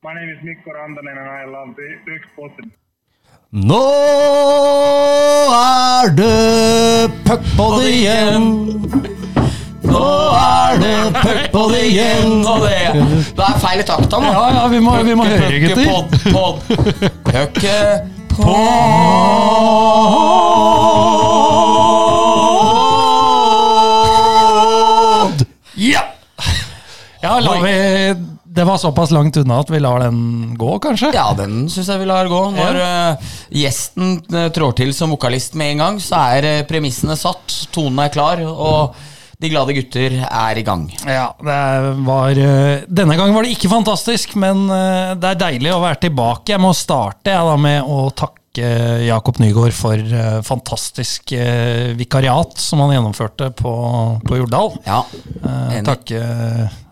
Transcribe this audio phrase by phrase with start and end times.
[0.00, 1.74] My name is Mikko Rantanen and I love
[2.06, 2.70] Puckpodden.
[3.50, 3.82] Nå
[5.50, 8.44] er det puckpod igjen.
[9.82, 10.04] Nå
[10.38, 12.46] er det puckpod igjen.
[12.46, 12.78] Og det,
[13.40, 14.30] det er feil i takta nå.
[14.36, 15.82] Ja, ja, vi må, vi må høre, gutter.
[15.90, 16.62] Puckepod.
[25.74, 26.02] Ja!
[27.18, 27.72] Ja, la vi
[28.58, 31.12] Det var såpass langt unna at vi lar den gå, kanskje?
[31.14, 32.40] Ja, den syns jeg vi lar gå.
[32.56, 37.14] Når uh, gjesten uh, trår til som vokalist med en gang, så er uh, premissene
[37.14, 38.98] satt, tonen er klar, og
[39.38, 40.88] de glade gutter er i gang.
[41.06, 41.60] Ja, det
[42.02, 42.42] var
[42.90, 46.56] Denne gangen var det ikke fantastisk, men det er deilig å være tilbake.
[46.56, 52.56] Jeg må starte jeg, da, med å takke Jakob Nygaard for eh, fantastisk eh, vikariat
[52.58, 53.72] som han gjennomførte på,
[54.26, 54.72] på Jordal.
[54.86, 55.04] Ja,
[55.48, 56.18] Eh, takke,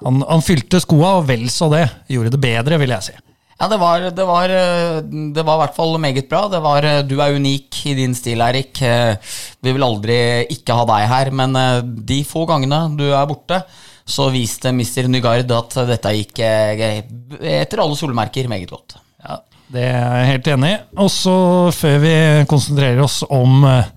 [0.05, 1.87] han, han fylte skoa, vel så det.
[2.13, 3.15] Gjorde det bedre, vil jeg si.
[3.57, 5.01] Ja, det var, det var, eh,
[5.35, 6.43] det var i hvert fall meget bra.
[6.53, 8.81] Det var, eh, du er unik i din stil, Eirik.
[8.85, 9.17] Eh,
[9.65, 13.63] Vi vil aldri ikke ha deg her, men eh, de få gangene du er borte,
[14.07, 15.09] så viste Mr.
[15.11, 17.03] Nygaard at dette gikk eh,
[17.59, 18.99] etter alle solmerker meget godt.
[19.73, 20.79] Det er jeg helt enig i.
[21.03, 21.35] Og så,
[21.75, 22.15] før vi
[22.51, 23.89] konsentrerer oss om eh,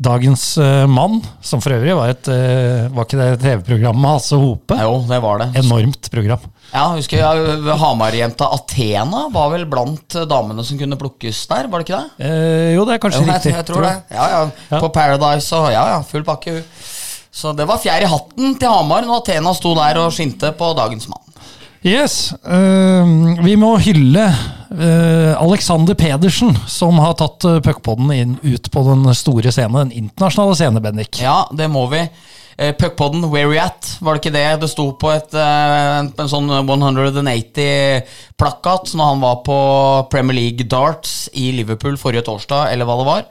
[0.00, 4.38] dagens eh, mann, som for øvrig var et eh, Var ikke det TV-programmet med Hasse
[4.40, 4.78] Hope?
[4.80, 5.50] Jo, det var det.
[5.60, 6.46] Enormt program.
[6.70, 11.88] Ja, husker jeg Hamar-jenta Athena var vel blant damene som kunne plukkes der, var det
[11.90, 12.26] ikke det?
[12.30, 13.54] Eh, jo, det er kanskje Jo, jeg, riktig.
[13.58, 13.94] jeg tror det.
[14.14, 14.42] Ja, ja.
[14.70, 14.78] Ja.
[14.80, 16.56] På Paradise og ja, ja, full pakke.
[16.60, 16.86] hun.
[17.30, 20.72] Så det var fjær i hatten til Hamar når Athena sto der og skinte på
[20.78, 21.26] dagens mann.
[21.82, 22.32] Yes.
[22.44, 29.14] Uh, vi må hylle uh, Alexander Pedersen, som har tatt uh, puckpodden ut på den
[29.16, 31.22] store scenen, den internasjonale scenen, Bendik.
[31.24, 32.00] Ja, det må vi.
[32.60, 33.96] Uh, Puckpodden, where we at?
[34.04, 39.40] Var det ikke det det sto på et, uh, en, sånn 180-plakat når han var
[39.48, 39.58] på
[40.12, 43.22] Premier League Darts i Liverpool forrige torsdag, eller hva det var?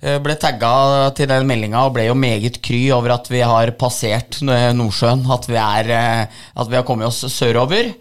[0.00, 0.72] Eh, Ble tagga
[1.16, 5.26] til den meldinga og ble jo meget kry over at vi har passert eh, Nordsjøen.
[5.28, 7.92] At vi, er, eh, at vi har kommet oss sørover.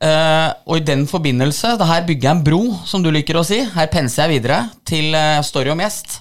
[0.00, 3.58] Og i den forbindelse, det her bygger jeg en bro, som du liker å si.
[3.74, 5.12] Her penser jeg videre til
[5.44, 6.14] story om gjest.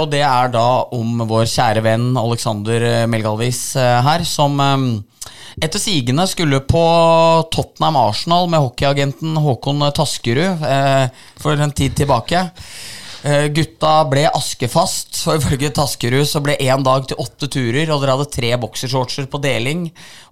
[0.00, 6.64] Og det er da om vår kjære venn Alexander Melgalvis her, som etter sigende skulle
[6.66, 6.82] på
[7.54, 10.66] Tottenham Arsenal med hockeyagenten Håkon Taskerud
[11.46, 12.42] for en tid tilbake.
[13.24, 18.02] Eh, gutta ble askefast, og ifølge Taskerud så ble én dag til åtte turer, og
[18.02, 19.86] dere hadde tre boksershortser på deling,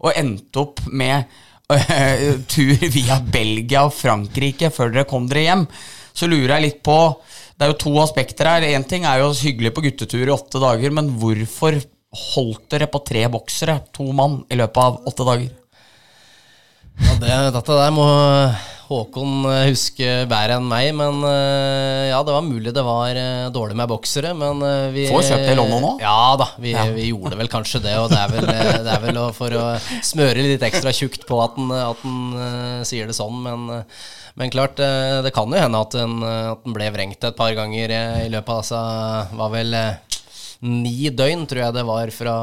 [0.04, 1.24] og endte opp med
[1.72, 5.64] uh, tur via Belgia og Frankrike før dere kom dere hjem.
[6.12, 6.98] Så lurer jeg litt på
[7.56, 8.66] Det er jo to aspekter her.
[8.74, 11.78] Én ting er jo hyggelig på guttetur i åtte dager, men hvorfor
[12.34, 15.48] holdt dere på tre boksere, to mann, i løpet av åtte dager?
[17.00, 18.04] Ja, det, dette der må
[18.92, 23.50] Håkon husker huske bedre enn meg, men eh, ja, det var mulig det var eh,
[23.52, 25.92] dårlig med boksere, men eh, vi Får kjøpt det i London nå?
[26.02, 29.04] Ja da, vi, vi gjorde vel kanskje det, og det er vel, eh, det er
[29.04, 29.64] vel for å
[30.04, 34.06] smøre litt ekstra tjukt på at han at eh, sier det sånn, men, eh,
[34.40, 37.38] men klart, eh, det kan jo hende at den, eh, at den ble vrengt et
[37.38, 38.82] par ganger eh, i løpet av altså,
[39.38, 40.18] var vel eh,
[40.62, 42.36] ni døgn, tror jeg det var, fra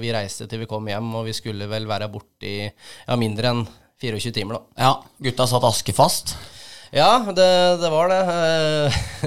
[0.00, 3.52] vi reiste til vi kom hjem, og vi skulle vel være borte i ja, mindre
[3.52, 3.68] enn
[4.00, 4.62] 24 timer, da.
[4.80, 6.36] Ja, gutta satt askefast.
[6.90, 7.50] Ja, det,
[7.82, 8.22] det var det.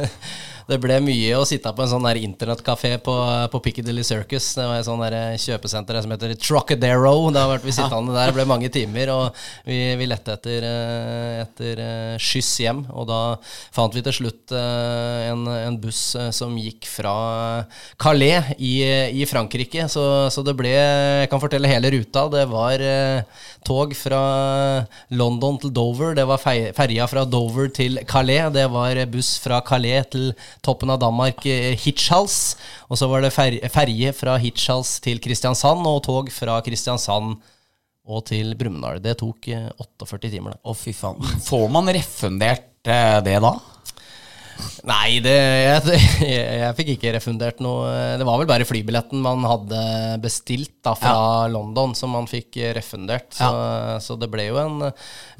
[0.68, 3.14] Eh, Det ble mye å sitte på en sånn internettkafé på,
[3.52, 4.54] på Piccadilly Circus.
[4.56, 7.30] Det var et sånn der kjøpesenter som heter Trocadero.
[7.36, 8.32] Da ble vi sittende der.
[8.32, 12.84] Det ble mange timer, og vi, vi lette etter, eh, etter eh, skyss hjem.
[12.94, 13.20] Og da
[13.76, 17.14] fant vi til slutt eh, en, en buss eh, som gikk fra
[18.02, 18.76] Calais i,
[19.22, 19.88] i Frankrike.
[19.92, 20.04] Så,
[20.34, 22.26] så det ble Jeg kan fortelle hele ruta.
[22.34, 24.24] Det var eh, tog fra
[25.14, 26.16] London til Dover.
[26.18, 28.50] Det var ferja fra Dover til Calais.
[28.56, 30.32] Det var buss fra Calais til
[30.64, 32.56] toppen av Danmark, eh, Hirtshals.
[32.90, 37.36] Og så var det fer ferje fra Hirtshals til Kristiansand, og tog fra Kristiansand
[38.04, 39.02] og til Brumunddal.
[39.04, 40.62] Det tok eh, 48 timer, da.
[40.64, 41.20] Å, fy faen.
[41.46, 43.54] Får man refundert eh, det da?
[44.84, 45.98] Nei, det, jeg,
[46.28, 47.88] jeg, jeg fikk ikke refundert noe.
[48.20, 49.82] Det var vel bare flybilletten man hadde
[50.24, 53.32] bestilt da fra London som man fikk refundert.
[53.38, 53.50] Så,
[54.04, 54.90] så det ble jo en,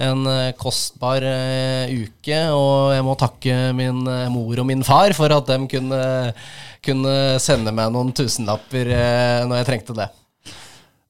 [0.08, 0.26] en
[0.60, 5.50] kostbar eh, uke, og jeg må takke min eh, mor og min far for at
[5.50, 6.02] de kunne,
[6.84, 10.10] kunne sende meg noen tusenlapper eh, når jeg trengte det.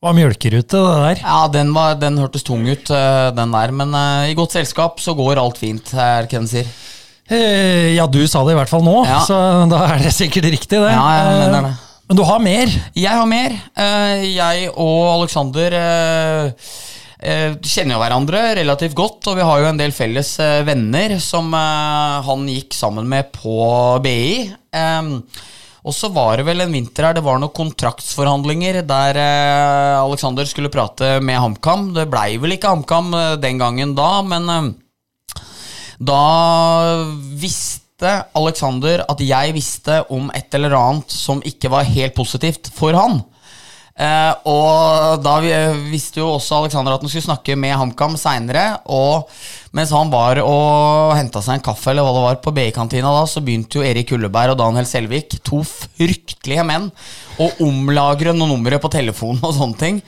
[0.03, 1.19] Hva var mjølkerute, det der.
[1.23, 3.71] Ja, den, var, den hørtes tung ut, eh, den der.
[3.71, 6.73] Men uh, i godt selskap så går alt fint, er det ikke den sier?
[7.31, 9.21] Eh, ja, du sa det i hvert fall nå, Ja.
[9.23, 9.37] så
[9.71, 10.91] da er det sikkert riktig, det.
[10.91, 11.71] Ja, jeg mener det.
[11.77, 12.67] Eh, Men du har mer?
[12.93, 13.53] Jeg har mer.
[13.79, 16.51] Eh, Jeg og Alexander eh,
[17.63, 20.33] kjenner jo hverandre relativt godt, og vi har jo en del felles
[20.67, 24.51] venner som han gikk sammen med på BI.
[25.85, 30.45] Og så var det vel en vinter her, det var noen kontraktsforhandlinger der Aleksander Alexander
[30.45, 31.93] skulle prate med HamKam.
[31.95, 34.75] Det blei vel ikke HamKam den gangen da, men
[36.07, 37.03] da
[37.39, 42.97] visste Alexander at jeg visste om et eller annet som ikke var helt positivt for
[42.97, 43.21] han.
[43.93, 45.51] Eh, og da vi,
[45.91, 48.79] visste jo også Alexander at han skulle snakke med HamKam seinere.
[48.89, 49.29] Og
[49.77, 53.25] mens han var og henta seg en kaffe eller hva det var på BI-kantina, da,
[53.29, 56.89] så begynte jo Erik Kulleberg og Daniel Selvik, to fryktelige menn,
[57.41, 60.01] å omlagre noen numre på telefonen og sånne ting.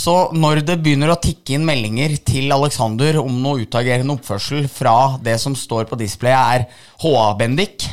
[0.00, 5.16] Så når det begynner å tikke inn meldinger til Alexander om noe utagerende oppførsel fra
[5.20, 7.84] det som står på displayet, er HA-Bendik,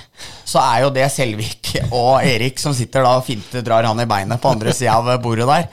[0.48, 4.08] så er jo det Selvik og Erik som sitter da og fint drar han i
[4.08, 5.68] beinet på andre sida av bordet der.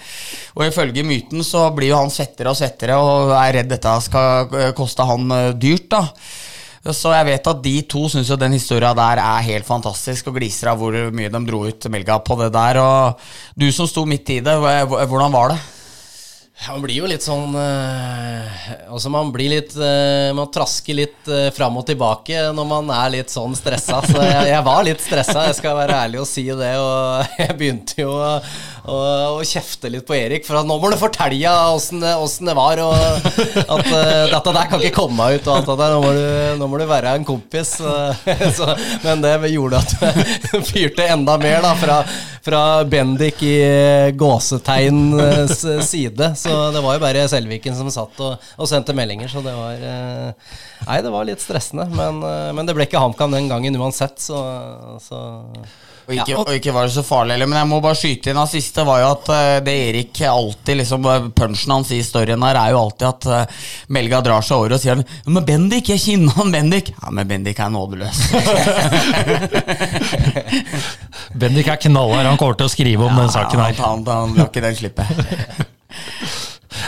[0.56, 4.75] Og ifølge myten så blir jo han svettere og svettere og er redd dette skal
[4.75, 6.02] koste han eh, dyrt, da.
[6.92, 10.37] Så jeg vet at de to syns jo den historia der er helt fantastisk, og
[10.37, 12.82] gliser av hvor mye de dro ut melga på det der.
[12.82, 15.62] Og du som sto midt i det, hvordan var det?
[16.54, 21.48] Man blir jo litt sånn eh, Altså, man blir litt eh, Man trasker litt eh,
[21.52, 23.98] fram og tilbake når man er litt sånn stressa.
[24.06, 26.70] Så jeg, jeg var litt stressa, jeg skal være ærlig og si det.
[26.78, 28.30] Og jeg begynte jo å,
[28.86, 28.98] å,
[29.34, 32.80] å kjefte litt på Erik, for at nå må du fortelle åssen det, var.
[32.84, 32.94] Og
[33.64, 33.90] at
[34.30, 35.96] dette der kan ikke komme ut, og alt det der.
[35.96, 36.24] Nå må du,
[36.60, 37.74] nå må du være en kompis.
[37.80, 38.70] Så,
[39.06, 39.96] men det gjorde at
[40.52, 41.98] Du fyrte enda mer da fra,
[42.44, 43.56] fra Bendik i
[44.20, 46.34] gåsetegns side.
[46.44, 49.75] Så det var jo bare Selviken som satt og, og sendte meldinger, så det var
[49.81, 50.29] eh,
[50.85, 51.87] Nei, det var litt stressende.
[51.94, 54.37] Men, eh, men det ble ikke HamKam den gangen uansett, så,
[55.00, 55.19] så
[56.05, 58.41] Og ikke, og ikke var det så farlig heller, men jeg må bare skyte inn
[58.43, 62.44] av siste var jo at eh, det Erik alltid liksom eh, Punchen hans i storyen
[62.44, 63.23] her er jo alltid at
[63.97, 66.93] Melga drar seg over og sier Men Bendik, jeg kjenner han Bendik.
[66.99, 68.19] Ja, men Bendik er nådeløs.
[71.40, 74.37] Bendik er knallhard, han kommer til å skrive om den saken han, han, han, han
[74.38, 75.05] lar ikke den slippe.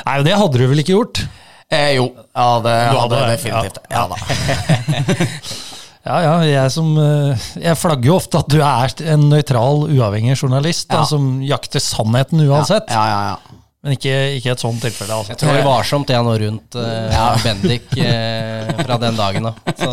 [0.06, 1.22] Nei, det hadde du vel ikke gjort?
[1.66, 3.80] Eh, jo, ja, det hadde hadde jeg definitivt.
[3.90, 5.64] Ja, da.
[6.06, 10.36] Ja, ja, jeg som eh, Jeg flagger jo ofte at du er en nøytral, uavhengig
[10.38, 12.86] journalist da, som jakter sannheten uansett.
[12.94, 13.62] Ja, ja, ja.
[13.82, 15.14] Men ikke, ikke et sånt tilfelle.
[15.14, 15.34] Altså.
[15.34, 19.50] Jeg tror det var varsomt jeg nå rundt eh, Bendik uh, fra den dagen.
[19.50, 19.92] da så,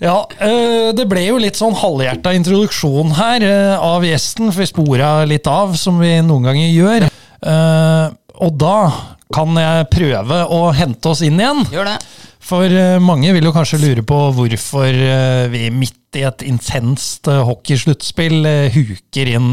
[0.00, 5.12] Ja, uh, det ble jo litt sånn halvhjerta introduksjon her av gjesten, for vi spora
[5.26, 7.09] litt av, som vi noen ganger gjør.
[7.46, 8.06] Eh,
[8.40, 8.76] og da
[9.30, 11.62] kan jeg prøve å hente oss inn igjen.
[11.72, 11.98] Gjør det.
[12.50, 17.28] For eh, mange vil jo kanskje lure på hvorfor eh, vi midt i et intenst
[17.30, 18.42] hockeysluttspill
[18.74, 19.52] huker inn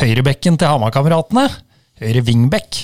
[0.00, 1.44] høyrebekken til Hamar-kameratene.
[2.02, 2.80] Høyre wingback.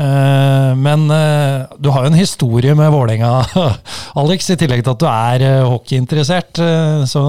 [0.00, 3.34] Eh, Men du har jo en historie med Vålerenga,
[4.22, 6.62] Alex, i tillegg til at du er hockeyinteressert.
[7.12, 7.22] Så,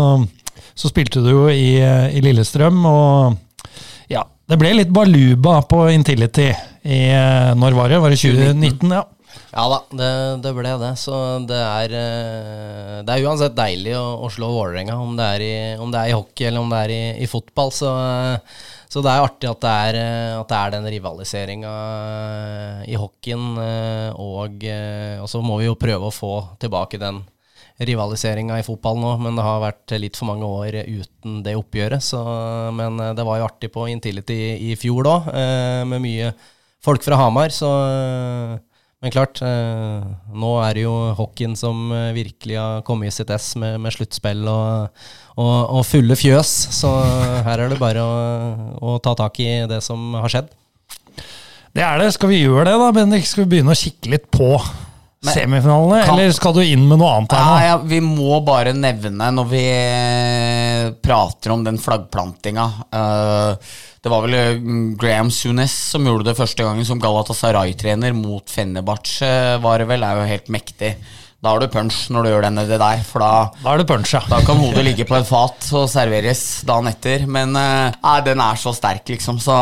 [0.79, 1.75] så spilte du jo i,
[2.15, 3.35] i Lillestrøm, og
[4.49, 6.49] det ble litt baluba på Intility
[6.89, 7.99] i eh, Når var det?
[8.01, 8.95] Var det 2019?
[8.95, 9.03] Ja.
[9.53, 10.09] ja da, det,
[10.45, 10.89] det ble det.
[10.97, 11.13] Så
[11.45, 15.29] det er eh, Det er uansett deilig å, å slå Vålerenga, om, om det
[16.01, 17.73] er i hockey eller om det er i, i fotball.
[17.75, 20.01] Så, eh, så det er artig at det er,
[20.39, 21.73] at det er den rivaliseringa
[22.89, 23.51] i hockeyen.
[24.17, 27.21] Og, og så må vi jo prøve å få tilbake den
[27.79, 32.03] rivaliseringa i fotball nå, men det har vært litt for mange år uten det oppgjøret.
[32.03, 32.21] Så,
[32.75, 36.33] men eh, det var jo artig på Intility i fjor da, eh, med mye
[36.83, 37.53] folk fra Hamar.
[37.55, 38.57] Så, eh,
[38.99, 43.77] men klart, nå er det jo hockeyen som virkelig har kommet i sitt ess med,
[43.79, 45.05] med sluttspill og,
[45.39, 46.51] og, og fulle fjøs.
[46.75, 46.91] Så
[47.45, 48.17] her er det bare å,
[48.75, 50.51] å ta tak i det som har skjedd.
[51.71, 52.11] Det er det.
[52.11, 53.23] Skal vi gjøre det, da, Bendik?
[53.29, 54.51] Skal vi begynne å kikke litt på
[55.25, 56.05] Men- semifinalene?
[56.05, 57.55] Kan- Eller skal du inn med noe annet her nå?
[57.67, 63.55] ja, vi må bare nevne, når vi eh, prater om den flaggplantinga uh,
[63.99, 64.61] Det var vel eh,
[64.95, 70.03] Graham Sunes som gjorde det første gangen som Galatasaray-trener mot Fenerbahçe, var det vel.
[70.07, 70.93] er jo helt mektig.
[71.43, 74.13] Da har du punch når du gjør denne det der, for da Da det punch,
[74.15, 74.23] ja.
[74.27, 77.27] da kan hodet ligge på et fat og serveres dagen etter.
[77.27, 79.39] Men uh, den er så sterk, liksom.
[79.43, 79.55] Så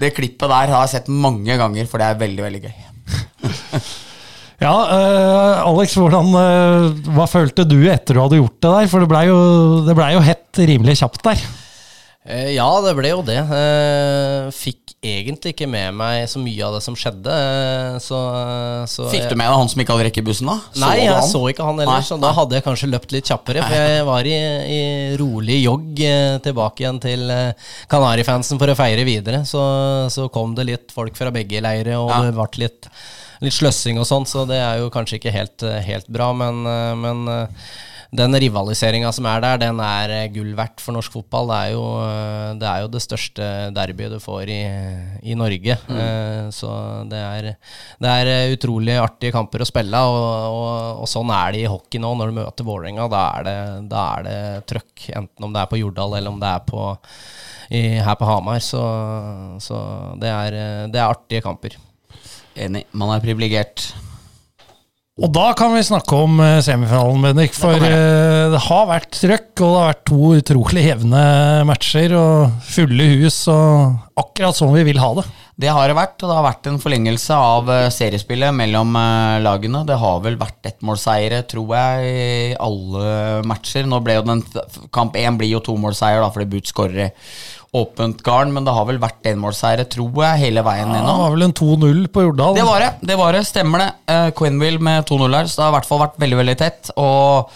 [0.00, 2.93] det klippet der har jeg sett mange ganger, for det er veldig, veldig gøy.
[4.62, 8.88] Ja, uh, Alex, hvordan, uh, hva følte du etter du hadde gjort det der?
[8.92, 9.38] For det blei jo,
[9.88, 11.42] det ble jo hett rimelig kjapt der.
[12.24, 13.36] Uh, Ja, det ble jo det.
[13.36, 17.34] Eh, Fikk egentlig ikke med meg så mye av det som skjedde.
[18.00, 18.16] Så,
[18.88, 20.54] så Fikk du med deg han som ikke hadde rekke bussen, da?
[20.80, 21.26] Nei, du jeg han?
[21.28, 23.66] så ikke han heller, Nei, så da hadde jeg kanskje løpt litt kjappere.
[23.66, 24.38] For jeg var i,
[24.78, 24.80] i
[25.20, 26.00] rolig jogg
[26.46, 27.26] tilbake igjen til
[27.92, 29.42] Kanarifansen for å feire videre.
[29.44, 29.60] Så,
[30.14, 32.22] så kom det litt folk fra begge leire, og Ja.
[32.30, 32.88] det ble litt
[33.42, 36.30] litt sløssing og sånn, så det er jo kanskje ikke helt, helt bra.
[36.36, 36.62] Men,
[37.00, 37.26] men
[38.14, 41.48] den rivaliseringa som er der, den er eh, gull verdt for norsk fotball.
[41.50, 44.60] Det er jo eh, det, er jo det største derbyet du får i,
[45.32, 45.76] i Norge.
[45.88, 46.52] Mm.
[46.54, 46.70] Så
[47.10, 47.48] det er,
[48.02, 52.02] det er, utrolig artige kamper å spille, og, og, og, sånn er det i hockey
[52.02, 52.12] nå.
[52.18, 53.56] Når du møter Vålerenga, da det,
[53.90, 54.38] da er det
[54.70, 55.08] trøkk.
[55.22, 56.84] Enten om det er på Jordal eller om det er på,
[57.74, 58.62] i, her på Hamar.
[58.62, 58.84] Så,
[59.64, 59.80] så
[60.22, 60.60] det, er,
[60.92, 61.80] det er artige kamper.
[62.54, 62.86] Enig.
[62.94, 63.92] Man er privilegert.
[65.22, 67.52] Og da kan vi snakke om eh, semifinalen, Bendik.
[67.54, 71.20] For det, uh, det, har vært trøkk, og det har vært to utrolig hevende
[71.68, 73.36] matcher og fulle hus.
[73.52, 75.24] og Akkurat sånn vi vil ha det.
[75.54, 78.90] Det har det vært, og det har vært en forlengelse av uh, seriespillet mellom
[79.46, 79.84] lagene.
[79.86, 83.86] Det har vel vært ettmålseiere, tror jeg, i alle matcher.
[83.86, 84.42] Nå ble jo den
[84.90, 87.14] Kamp én blir jo tomålseier, fordi Boots skårer
[87.74, 91.32] åpent garn, men det har vel vært enmålseiere, tror jeg, hele veien ja, Det var
[91.34, 92.58] vel en 2-0 på Jordal?
[92.58, 93.88] Det var det, det var det, stemmer det.
[94.10, 96.92] Uh, Quenville med 2-0 her, så det har i hvert fall vært veldig, veldig tett.
[97.02, 97.50] Og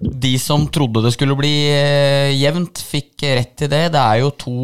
[0.00, 3.82] de som trodde det skulle bli uh, jevnt, fikk rett i det.
[3.96, 4.56] Det er jo to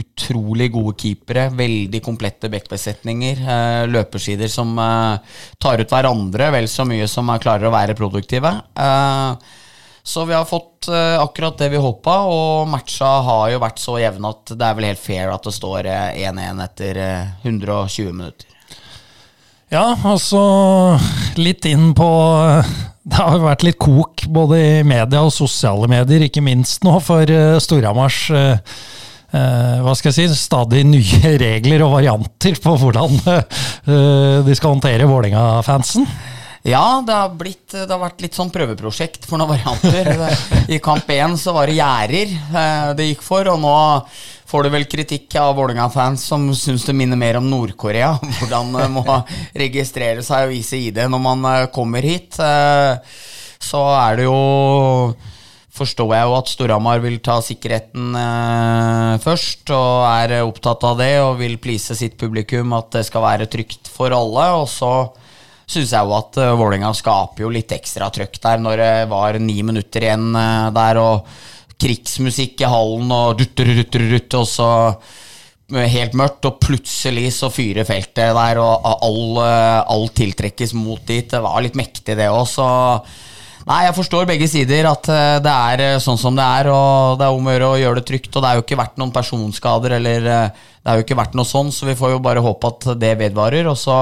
[0.00, 3.42] utrolig gode keepere, veldig komplette backbesetninger.
[3.42, 4.78] Uh, løpersider som
[5.58, 8.54] tar ut hverandre vel så mye som klarer å være produktive.
[8.78, 9.34] Uh,
[10.02, 13.98] så vi har fått uh, akkurat det vi håpa, og matcha har jo vært så
[14.00, 17.10] jevne at det er vel helt fair at det står 1-1 uh, etter uh,
[17.44, 18.46] eh, 120 minutter.
[19.70, 20.40] Ja, altså
[21.38, 22.06] litt inn på
[23.06, 27.30] Det har vært litt kok både i media og sosiale medier, ikke minst nå, for
[27.62, 28.18] Storhamars
[29.30, 33.14] hva skal jeg si, stadig nye regler og varianter på hvordan
[33.86, 36.08] de skal håndtere Vålerenga-fansen.
[36.66, 40.10] Ja, det har, blitt, det har vært litt sånn prøveprosjekt for noen varianter.
[40.74, 43.72] I kamp én så var det gjerder eh, det gikk for, og nå
[44.50, 48.12] får du vel kritikk av Vålerenga-fans som syns det minner mer om Nord-Korea.
[48.40, 49.18] Hvordan man må
[49.56, 52.36] registrere seg og vise ID når man eh, kommer hit.
[52.36, 53.20] Eh,
[53.60, 55.14] så er det jo
[55.80, 61.14] forstår jeg jo at Storhamar vil ta sikkerheten eh, først, og er opptatt av det
[61.22, 64.50] og vil please sitt publikum at det skal være trygt for alle.
[64.60, 64.92] Og så
[65.70, 69.38] syns jeg jo at uh, Vålerenga skaper jo litt ekstra trøkk der når det var
[69.42, 71.30] ni minutter igjen uh, der, og
[71.80, 78.34] krigsmusikk i hallen og dutt-rutt-rutt, og så uh, helt mørkt, og plutselig så fyrer feltet
[78.36, 81.30] der, og all, all tiltrekkes mot dit.
[81.30, 82.70] Det var litt mektig, det òg, så
[83.68, 85.04] Nei, jeg forstår begge sider, at
[85.44, 86.70] det er sånn som det er.
[86.72, 88.30] Og det er om å gjøre å gjøre det trygt.
[88.32, 91.46] Og det er jo ikke vært noen personskader, eller det har jo ikke vært noe
[91.46, 93.68] sånn, så vi får jo bare håpe at det vedvarer.
[93.70, 93.98] Og så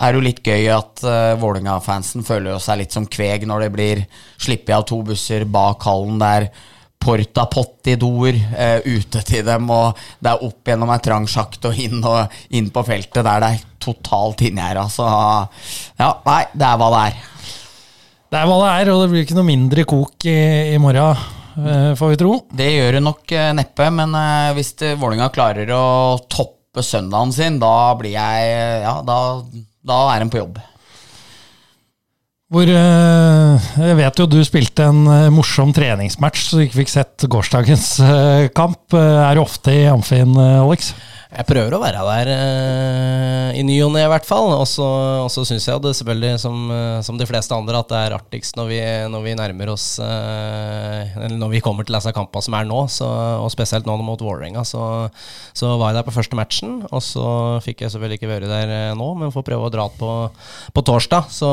[0.00, 3.72] er det jo litt gøy at uh, Vålerenga-fansen føler seg litt som kveg når det
[3.74, 4.04] blir
[4.40, 6.48] sluppet av to busser bak hallen der
[7.00, 11.76] porta pottidoer uh, ute til dem, og det er opp gjennom ei trang sjakt og
[11.80, 14.86] inn, og inn på feltet der det er totalt inngjerda.
[14.92, 17.20] Så ja, nei, det er hva det er.
[18.30, 20.40] Det er hva det er, og det blir ikke noe mindre kok i,
[20.74, 21.24] i morgen,
[21.60, 22.36] uh, får vi tro.
[22.56, 24.16] Det gjør det nok uh, neppe, men
[24.56, 25.88] hvis Vålerenga klarer å
[26.28, 28.54] toppe søndagen sin, da blir jeg
[28.84, 29.18] Ja, da
[29.86, 30.60] da er en på jobb.
[32.50, 36.92] Hvor eh, Jeg vet jo du spilte en eh, morsom treningsmatch, så du ikke fikk
[36.96, 38.82] sett gårsdagens eh, kamp.
[38.96, 40.90] Er du ofte i Amfin, Alex?
[41.30, 44.48] Jeg prøver å være der uh, i ny og ne, i hvert fall.
[44.50, 48.14] Og så syns jeg det selvfølgelig, som, uh, som, de fleste andre, at det er
[48.16, 48.80] artigst når vi,
[49.12, 52.80] når vi nærmer oss uh, Eller når vi kommer til disse kampene som er nå,
[52.90, 53.10] så,
[53.44, 54.64] og spesielt nå mot Vålerenga.
[54.66, 54.82] Så,
[55.54, 57.28] så, var jeg der på første matchen, og så
[57.62, 60.10] fikk jeg selvfølgelig ikke være der nå, men får prøve å dra på,
[60.74, 61.30] på torsdag.
[61.30, 61.52] Så,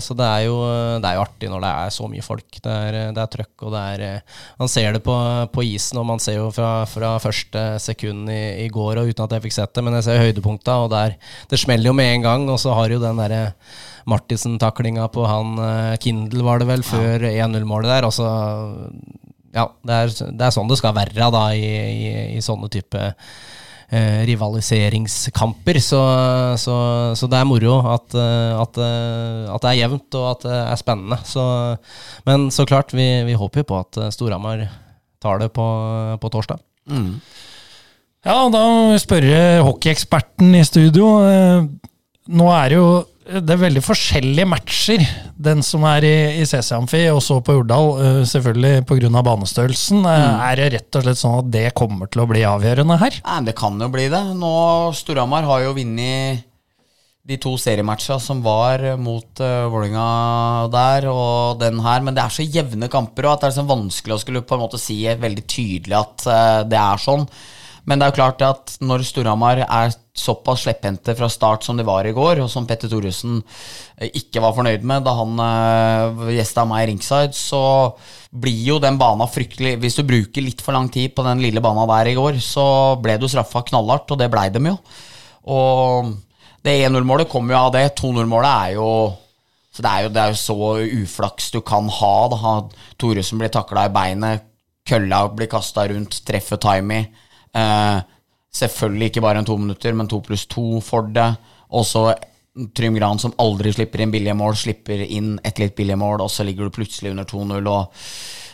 [0.00, 0.56] så det, er jo,
[0.96, 2.48] det, er jo, artig når det er så mye folk.
[2.56, 5.20] Det er, det er trøkk, og det er Man ser det på,
[5.52, 9.26] på isen, og man ser jo fra, fra første sekund i, i går og uten
[9.26, 11.16] at jeg fikk sett det, men jeg ser høydepunkta, og der,
[11.50, 12.48] det smeller jo med en gang.
[12.52, 13.42] Og så har jo den derre
[14.10, 17.46] Martisen-taklinga på han uh, Kindle, var det vel, før ja.
[17.46, 18.08] 1-0-målet der.
[18.08, 18.26] Altså,
[19.54, 23.00] ja, det er, det er, sånn det skal være da, i, i, i sånne type
[23.02, 25.80] eh, rivaliseringskamper.
[25.82, 26.02] Så,
[26.62, 26.76] så,
[27.18, 30.80] så, det er moro at, uh, at, at, det er jevnt, og at det er
[30.80, 31.20] spennende.
[31.28, 31.44] Så,
[32.28, 34.68] men så klart, vi, vi håper jo på at Storhamar
[35.20, 35.66] tar det på,
[36.20, 36.62] på torsdag.
[36.90, 37.20] Mm.
[38.20, 41.14] Ja, da må vi spørre hockeyeksperten i studio.
[41.24, 41.62] Eh,
[42.36, 42.90] nå er det jo
[43.30, 45.02] det er veldig forskjellige matcher.
[45.38, 49.22] Den som er i, i CC Amfi, og så på Urdal, uh, selvfølgelig pga.
[49.22, 50.02] banestørrelsen.
[50.02, 50.40] Uh, mm.
[50.48, 53.20] Er det rett og slett sånn at det kommer til å bli avgjørende her?
[53.22, 54.22] Nei, Det kan jo bli det.
[54.40, 54.54] Nå
[54.98, 56.42] Storhamar har jo vunnet
[57.30, 62.34] de to seriematcha som var mot uh, Vålinga der og den her, men det er
[62.34, 65.04] så jevne kamper og at det er så vanskelig å skulle på en måte si
[65.06, 67.28] veldig tydelig at uh, det er sånn.
[67.90, 71.82] Men det er jo klart at når Storhamar er såpass slepphendte fra start som de
[71.86, 73.40] var i går, og som Petter Thoresen
[73.98, 77.62] eh, ikke var fornøyd med da han uh, gjesta meg i ringside, så
[78.30, 81.62] blir jo den bana fryktelig Hvis du bruker litt for lang tid på den lille
[81.64, 82.66] bana der i går, så
[83.02, 84.76] ble du straffa knallhardt, og det blei dem jo.
[85.50, 86.12] Og
[86.62, 87.88] det 1-0-målet kommer jo av det.
[87.98, 88.86] 2-0-målet er jo
[89.70, 90.54] så det er, jo, det er jo så
[91.00, 92.14] uflaks du kan ha.
[92.30, 92.54] da
[92.98, 94.46] Thoresen blir takla i beinet,
[94.86, 97.06] kølla blir kasta rundt, treffer Timey.
[97.56, 98.00] Eh,
[98.60, 101.30] selvfølgelig ikke bare en to minutter, men to pluss to for det.
[101.70, 102.10] Og så
[102.74, 106.30] Trym Gran som aldri slipper inn billige mål, slipper inn et litt billig mål, og
[106.32, 107.70] så ligger du plutselig under 2-0.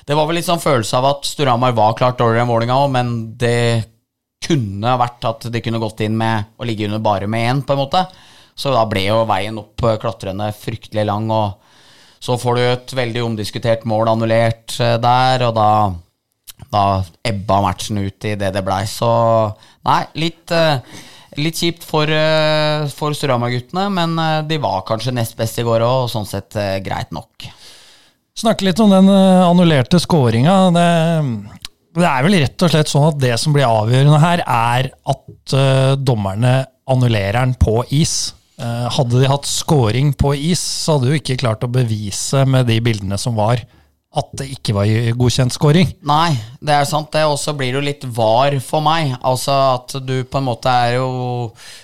[0.07, 2.91] Det var vel litt sånn følelse av at Storhamar var klart dårligere enn Vålerenga òg,
[2.93, 3.57] men det
[4.47, 7.75] kunne vært at de kunne gått inn med å ligge under bare med én, på
[7.75, 8.05] en måte.
[8.57, 11.57] Så da ble jo veien opp klatrende fryktelig lang, og
[12.23, 15.71] så får du et veldig omdiskutert mål annullert eh, der, og da,
[16.73, 18.83] da ebba matchen ut i det det blei.
[18.91, 19.09] Så
[19.87, 21.03] nei, litt, eh,
[21.41, 22.11] litt kjipt for,
[22.95, 24.17] for Storhamar-guttene, men
[24.49, 27.49] de var kanskje nest best i går òg, og sånn sett greit nok.
[28.37, 30.55] Snakke litt om den annullerte skåringa.
[30.73, 30.87] Det,
[31.97, 35.57] det, er vel rett og slett sånn at det som blir avgjørende her, er at
[36.01, 36.57] dommerne
[36.89, 38.35] annullerer den på is.
[38.57, 42.71] Eh, hadde de hatt scoring på is, så hadde du ikke klart å bevise med
[42.71, 43.61] de bildene som var,
[44.17, 45.91] at det ikke var godkjent scoring.
[46.09, 46.33] Nei,
[46.65, 47.27] det er sant det.
[47.29, 49.13] Og så blir det jo litt var for meg.
[49.21, 51.09] Altså at du på en måte er jo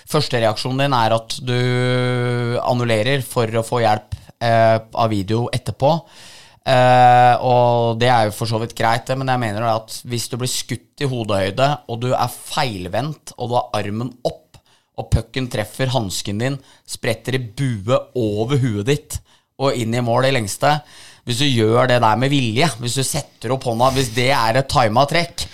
[0.09, 1.57] Førstereaksjonen din er at du
[2.61, 5.93] annullerer for å få hjelp eh, av video etterpå.
[6.63, 10.37] Eh, og det er jo for så vidt greit, men jeg mener at hvis du
[10.39, 14.59] blir skutt i hodehøyde, og du er feilvendt, og du har armen opp
[15.01, 19.17] og pucken treffer hansken din, spretter i bue over huet ditt
[19.61, 20.77] og inn i mål i lengste
[21.23, 24.59] Hvis du gjør det der med vilje, hvis du setter opp hånda, hvis det er
[24.59, 25.45] et tima trekk,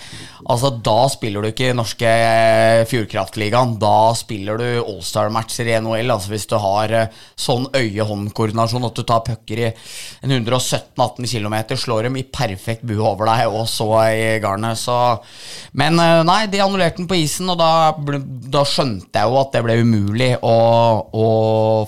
[0.48, 3.76] Altså, Da spiller du ikke i norske eh, Fjordkraftligaen.
[3.80, 6.10] Da spiller du Allstar-matcher i NHL.
[6.14, 9.70] Altså Hvis du har eh, sånn øye-hånd-koordinasjon at du tar pucker i
[10.26, 14.80] 117-18 km, slår dem i perfekt bue over deg, og så i garnet.
[14.80, 14.96] Så
[15.78, 17.92] Men eh, nei, de annullerte den på isen, og da,
[18.50, 20.56] da, skjønte jeg jo at det ble umulig å,
[21.12, 21.26] å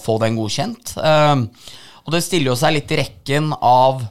[0.03, 0.97] få den godkjent.
[2.07, 4.03] Og det stiller jo seg litt i rekken av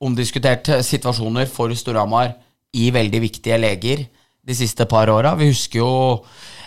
[0.00, 2.32] omdiskuterte situasjoner for Storhamar
[2.76, 4.06] i veldig viktige leger
[4.46, 5.34] de siste par åra.
[5.36, 5.90] Vi husker jo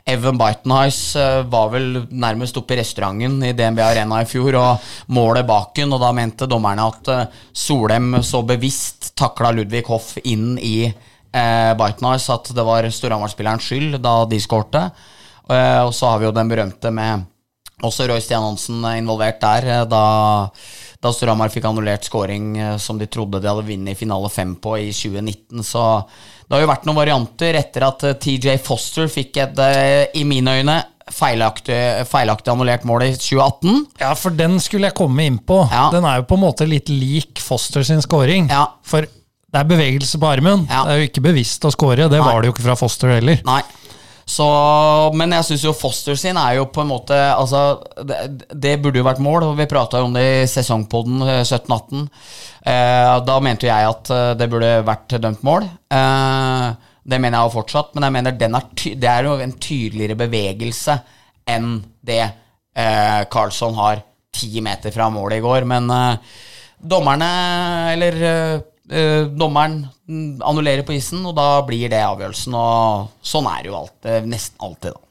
[0.06, 5.14] Evan Bitenheis eh, var vel nærmest oppe i restauranten i DNB Arena i fjor, og
[5.16, 10.18] målet bak hun, og da mente dommerne at eh, Solheim så bevisst takla Ludvig Hoff
[10.28, 14.90] inn i eh, Bitenheis at det var Storhamar-spillerens skyld da de skårte.
[15.48, 17.24] Eh, og så har vi jo den berømte med
[17.84, 20.04] også Roy Stian Hansen involvert der, eh, da
[21.04, 24.56] da Storhamar fikk annullert scoring eh, som de trodde de hadde vunnet i finale fem
[24.56, 25.64] på i 2019.
[25.68, 25.84] Så
[26.48, 30.24] det har jo vært noen varianter etter at eh, TJ Foster fikk et, eh, i
[30.28, 30.78] mine øyne,
[31.14, 31.76] feilaktig,
[32.08, 33.82] feilaktig annullert mål i 2018.
[34.00, 35.60] Ja, for den skulle jeg komme inn på.
[35.68, 35.90] Ja.
[35.92, 38.48] Den er jo på en måte litt lik Foster sin scoring.
[38.54, 38.70] Ja.
[38.88, 40.64] For det er bevegelse på armen.
[40.72, 40.86] Ja.
[40.88, 42.08] Det er jo ikke bevisst å score.
[42.08, 42.24] Det Nei.
[42.26, 43.44] var det jo ikke fra Foster heller.
[43.46, 43.60] Nei.
[44.34, 44.46] Så,
[45.20, 49.02] men jeg syns jo Foster sin er jo på en måte altså, det, det, burde
[49.02, 52.08] jo vært mål, vi prata jo om det i sesongpodden 17-18.
[52.64, 55.68] Eh, eh, da mente jeg at eh, det burde vært dømt mål.
[55.94, 60.18] Eh, det mener jeg jo fortsatt, men jeg mener er det er jo en tydeligere
[60.24, 60.98] bevegelse
[61.54, 64.02] enn det eh, Carlsson har
[64.34, 65.68] ti meter fra målet i går.
[65.70, 66.38] Men eh,
[66.80, 67.34] dommerne,
[67.94, 68.24] eller
[68.94, 69.82] eh, dommeren
[70.44, 72.56] annullerer på isen, og da blir det avgjørelsen.
[72.56, 75.10] Og sånn er det jo alltid, nesten alltid, da.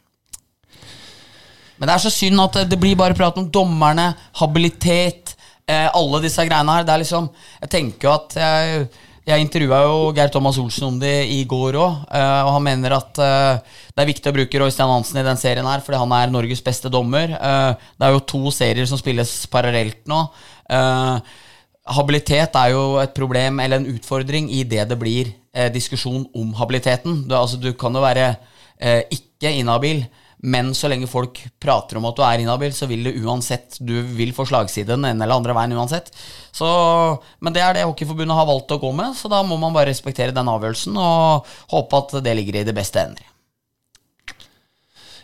[1.77, 5.33] Men det er så synd at det blir bare prat om dommerne, habilitet,
[5.67, 6.85] uh, alle disse greiene her.
[6.87, 7.27] Det er liksom
[7.59, 8.85] Jeg tenker jo at jeg,
[9.27, 12.95] jeg intervjua jo Geir Thomas Olsen om det i går òg, uh, og han mener
[12.97, 16.01] at eh, det er viktig å bruke Roy Stian Hansen i den serien her, fordi
[16.01, 17.35] han er Norges beste dommer.
[17.37, 20.23] Eh, det er jo to serier som spilles parallelt nå.
[20.73, 21.39] Eh,
[21.91, 26.53] habilitet er jo et problem eller en utfordring i det det blir eh, diskusjon om
[26.59, 27.25] habiliteten.
[27.27, 28.35] Du, altså, du kan jo være
[28.79, 30.05] eh, ikke inhabil,
[30.43, 33.95] men så lenge folk prater om at du er inhabil, så vil det uansett Du
[34.17, 36.11] vil få slagside den ene eller andre veien uansett.
[36.51, 36.67] Så,
[37.41, 39.91] men det er det Hockeyforbundet har valgt å gå med, så da må man bare
[39.91, 43.32] respektere den avgjørelsen og håpe at det ligger i det beste ender.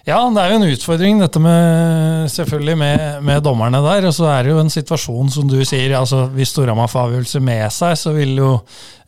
[0.06, 4.06] Ja, det er jo en utfordring dette med selvfølgelig med, med, dommerne der.
[4.08, 7.42] Og så er det jo en situasjon som du sier, altså hvis Storhamar får avgjørelse
[7.44, 8.54] med seg, så vil jo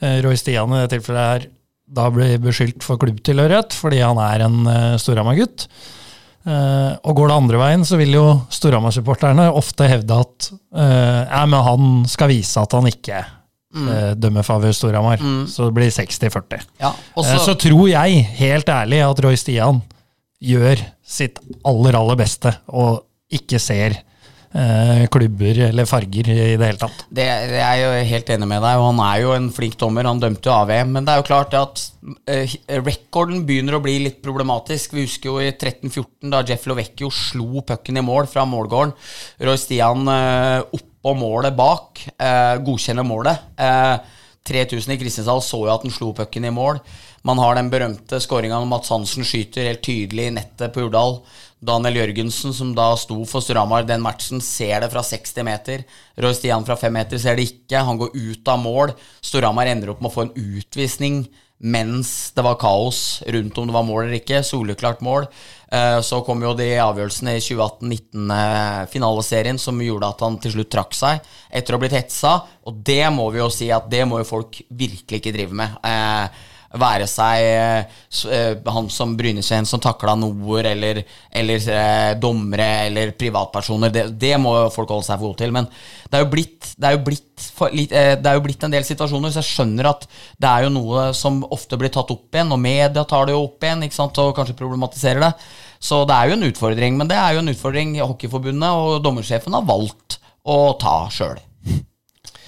[0.03, 1.48] eh, Roy Stian i det tilfellet her
[1.90, 5.66] da bli beskyldt for klubbtilhørighet, fordi han er en eh, Storhamar-gutt.
[6.46, 11.62] Eh, og går det andre veien, så vil jo Storhamar-supporterne ofte hevde at eh, men
[11.66, 15.20] han skal vise at han ikke eh, dømmer favør Storhamar.
[15.50, 16.68] Så det blir 60-40.
[16.81, 19.83] Ja, Eh, Så så tror jeg, helt ærlig, at Roy Stian
[20.40, 23.98] gjør sitt aller, aller beste, og ikke ser
[24.57, 27.05] eh, klubber eller farger i det hele tatt.
[27.09, 29.76] det, det er jeg jo helt enig med deg, og han er jo en flink
[29.81, 30.09] dommer.
[30.09, 31.85] Han dømte jo AVM, men det er jo klart at
[32.31, 34.96] eh, rekorden begynner å bli litt problematisk.
[34.96, 38.96] Vi husker jo i 13-14, da Jeff Lovecchio slo pucken i mål fra målgården.
[39.46, 43.53] Roy Stian eh, oppå målet bak, eh, godkjenner målet.
[43.61, 44.16] Eh,
[44.50, 46.82] 3000 i Kristiansand så jo at han slo pucken i mål.
[47.26, 51.20] Man har den berømte skåringa når Mats Hansen skyter helt tydelig i nettet på Urdal.
[51.60, 55.84] Daniel Jørgensen, som da sto for Storhamar den matchen, ser det fra 60 meter.
[56.16, 57.84] Roy Stian fra 5 meter ser det ikke.
[57.84, 58.94] Han går ut av mål.
[59.20, 61.22] Storhamar ender opp med å få en utvisning
[61.61, 64.40] mens det var kaos rundt om det var mål eller ikke.
[64.46, 65.27] Soleklart mål.
[65.73, 70.94] Eh, Så kom jo de avgjørelsene i 2018-19-finaleserien som gjorde at han til slutt trakk
[70.96, 71.20] seg
[71.53, 72.33] etter å ha blitt hetsa.
[72.66, 75.77] Og det må vi jo si at det må jo folk virkelig ikke drive med.
[76.78, 77.94] Være seg eh,
[78.30, 81.00] eh, han som Brynesveen som takla Noer, eller,
[81.35, 83.90] eller eh, dommere eller privatpersoner.
[83.90, 85.54] Det, det må folk holde seg for gode til.
[85.56, 87.48] Men det er jo blitt, det er blitt,
[87.80, 90.06] det er jo blitt en del situasjoner, så jeg skjønner at
[90.38, 93.42] det er jo noe som ofte blir tatt opp igjen, og media tar det jo
[93.48, 95.35] opp igjen ikke sant, og kanskje problematiserer det.
[95.83, 99.59] Så det er jo en utfordring, men det er jo en utfordring Hockeyforbundet og dommersjefen
[99.59, 101.40] har valgt å ta sjøl.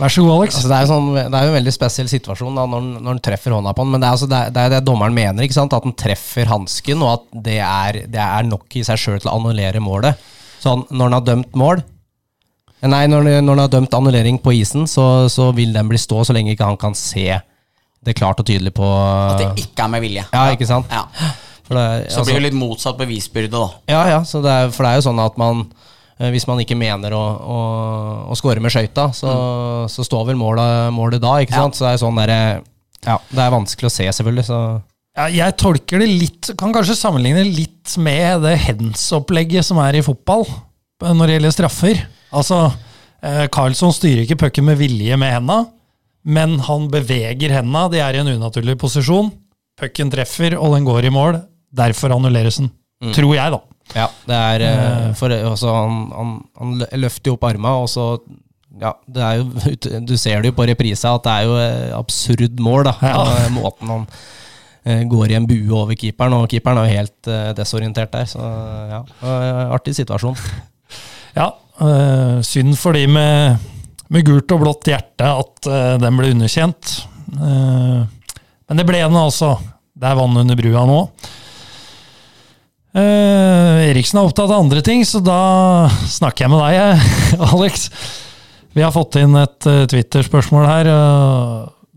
[0.00, 0.56] Vær så god, Alex.
[0.56, 3.10] Altså, det, er jo sånn, det er jo en veldig spesiell situasjon da, når, når
[3.10, 5.16] han treffer hånda på han, Men det er, altså, det, er, det er det dommeren
[5.16, 5.76] mener, ikke sant?
[5.76, 9.30] at han treffer hansken, og at det er, det er nok i seg sjøl til
[9.30, 10.30] å annullere målet.
[10.62, 11.82] Så han, når han har dømt mål
[12.82, 16.24] Nei, når, når han har dømt annullering på isen, så, så vil den bli stå
[16.26, 17.28] så lenge ikke han kan se
[18.02, 20.24] det klart og tydelig på At det ikke er med vilje.
[20.32, 20.90] Ja, ikke sant?
[20.90, 21.04] Ja.
[21.62, 23.68] For det, altså, Så blir det litt motsatt bevisbyrde, da.
[23.92, 25.62] Ja, ja, så det er, for det er jo sånn at man
[26.18, 27.58] hvis man ikke mener å, å,
[28.30, 29.32] å score med skøyta, så,
[29.90, 31.62] så står vel målet, målet da, ikke Ja.
[31.64, 31.78] sant?
[31.78, 32.34] Så det er sånn der,
[33.06, 34.58] Ja, det er vanskelig å se, selvfølgelig, så
[35.18, 40.02] Ja, jeg tolker det litt Kan kanskje sammenligne litt med det hands-opplegget som er i
[40.06, 42.02] fotball eh, når det gjelder straffer.
[42.32, 42.60] Altså,
[43.22, 45.58] eh, Carlsson styrer ikke pucken med vilje med henda,
[46.24, 47.88] men han beveger henda.
[47.90, 49.32] De er i en unaturlig posisjon.
[49.80, 51.40] Pucken treffer, og den går i mål.
[51.74, 52.70] Derfor annulleres den.
[53.16, 53.58] Tror jeg, da.
[53.92, 58.06] Ja, det er uh, For altså, han, han, han løfter jo opp arma, og så
[58.80, 59.74] ja, det er jo,
[60.08, 62.94] Du ser det jo på reprisa at det er jo eh, absurd mål, da.
[63.04, 63.18] Ja.
[63.42, 64.06] Eh, Måten han
[64.84, 68.30] eh, går i en bue over keeperen, og keeperen er jo helt eh, desorientert der.
[68.30, 68.40] Så
[68.92, 70.38] ja, eh, artig situasjon.
[71.32, 71.46] Ja,
[72.44, 73.62] synd for de med,
[74.12, 75.68] med gult og blått hjerte at
[76.02, 76.90] den ble underkjent.
[77.32, 78.02] Eh,
[78.68, 79.54] men det ble den altså.
[79.96, 80.98] Det er vann under brua nå.
[82.92, 87.06] Eh, Eriksen er opptatt av andre ting, så da snakker jeg med deg,
[87.52, 87.88] Alex.
[88.76, 90.88] Vi har fått inn et uh, Twitter-spørsmål her.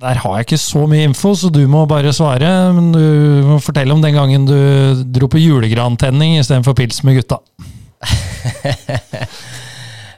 [0.03, 2.49] der har jeg ikke så mye info, så du må bare svare.
[2.75, 3.05] Men du
[3.47, 7.39] må fortelle om den gangen du dro på julegrantenning istedenfor pils med gutta.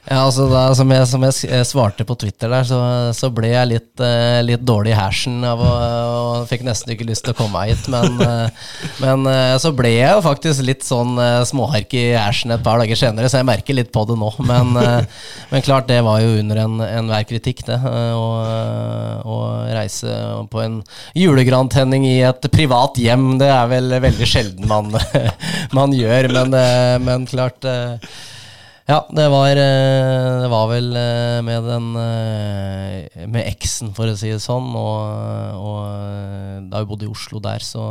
[0.08, 2.78] Ja, altså da, som, jeg, som jeg eh, svarte på Twitter der, så,
[3.12, 5.72] så ble jeg litt, uh, litt dårlig i hersen av å
[6.18, 7.82] og fikk nesten ikke lyst til å komme hit.
[7.92, 8.70] Men, uh,
[9.02, 11.18] men uh, så ble jeg jo faktisk litt sånn
[11.48, 14.30] småhark i hersen et par dager senere, så jeg merker litt på det nå.
[14.48, 14.72] Men,
[15.50, 17.76] men klart, det var jo under en- enhver kritikk, det.
[17.76, 19.36] Å,
[19.68, 20.14] reise
[20.48, 20.80] på en
[21.18, 24.88] julegrantenning i et privat hjem, det er vel veldig sjelden man,
[25.78, 26.32] man gjør.
[26.38, 26.58] Men,
[27.04, 27.68] men klart
[28.88, 34.16] ja, det var, eh, det var vel eh, med den eh, Med eksen, for å
[34.16, 34.70] si det sånn.
[34.72, 37.84] Og, og da vi bodde i Oslo der, så,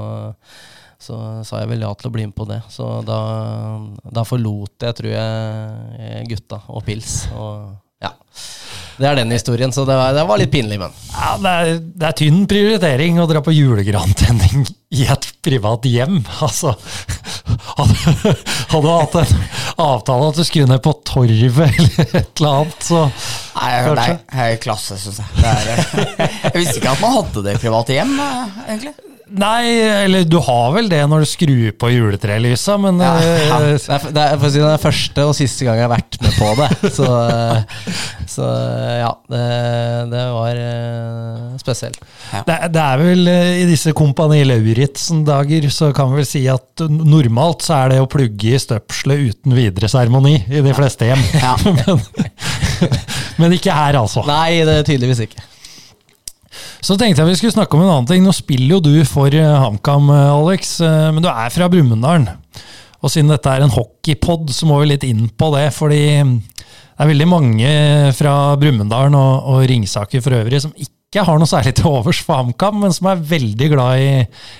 [0.97, 2.63] så sa jeg vel ja til å bli med på det.
[2.73, 3.19] Så da,
[4.09, 7.27] da forlot jeg, tror jeg, gutta og pils.
[7.37, 7.69] Og
[8.01, 8.15] ja.
[8.97, 10.93] Det er den historien, så det var, det var litt pinlig, men.
[11.13, 14.65] Ja, det er, det er tynn prioritering å dra på julegrantenning
[14.97, 16.23] i et privat hjem.
[16.41, 16.73] Altså,
[17.77, 18.33] hadde,
[18.71, 19.35] hadde du hatt en
[19.85, 23.03] avtale at du skulle ned på torvet eller et eller annet, så
[23.57, 25.29] Nei, det er, er klasse, syns jeg.
[25.37, 25.83] Det er,
[26.47, 28.17] jeg visste ikke at man hadde det i private hjem,
[28.67, 28.95] egentlig.
[29.27, 29.63] Nei,
[30.05, 33.57] eller du har vel det når du skrur på juletrelysa, men Ja, eh, ja.
[33.59, 35.91] Det er, det er, for å si det, er første og siste gang jeg har
[35.91, 36.91] vært med på det.
[36.95, 37.09] Så,
[38.37, 38.47] så
[39.01, 39.41] ja, det,
[40.13, 41.59] det var spesielt.
[41.65, 41.99] spesielt.
[42.47, 46.45] Det, er- det er vel eh, i disse Kompani Lauritzen-dager så kan vi vel si
[46.51, 51.09] at normalt så er det å plugge i støpselet uten videre seremoni i de fleste
[51.11, 51.23] hjem.
[51.35, 51.55] Ja.
[51.67, 52.01] men,
[53.43, 54.23] men ikke her, altså.
[54.27, 55.43] Nei, det er tydeligvis ikke.
[56.81, 58.25] Så tenkte jeg vi skulle snakke om en annen ting.
[58.25, 62.27] Nå spiller jo du for eh, HamKam, eh, Alex, eh, men du er fra Brumunddal.
[62.97, 65.69] Og siden dette er en hockeypod, så må vi litt inn på det.
[65.75, 67.73] Fordi det er veldig mange
[68.17, 72.41] fra Brumunddal og, og Ringsaker for øvrig som ikke har noe særlig til overs for
[72.41, 74.13] HamKam, men som er veldig glad i,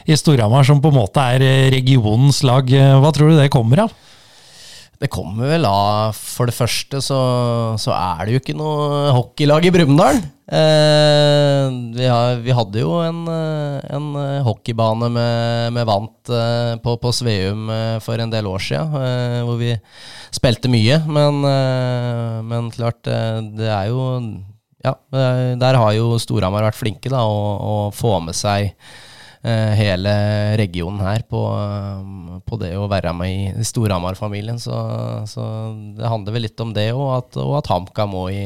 [0.08, 2.70] i Storhamar, som på en måte er regionens lag.
[3.02, 3.96] Hva tror du det kommer av?
[4.98, 7.20] Det kommer vel av For det første så,
[7.78, 10.20] så er det jo ikke noe hockeylag i Brumunddal.
[10.48, 12.08] Eh, vi,
[12.46, 14.08] vi, hadde jo en, en
[14.48, 19.42] hockeybane med, med vant eh, på, på, Sveum eh, for en del år siden, eh,
[19.46, 19.74] hvor vi
[20.34, 21.02] spilte mye.
[21.06, 24.08] Men, eh, men klart, eh, det er jo
[24.86, 24.94] Ja,
[25.58, 29.07] der har jo Storhamar vært flinke da, å, å få med seg Eh,
[29.48, 30.12] hele
[30.60, 31.42] regionen her på,
[32.46, 34.60] på, det å være med i Storhamar-familien.
[34.60, 34.76] Så,
[35.30, 35.46] så,
[35.98, 38.46] det handler vel litt om det, og at, og at HamKam òg i,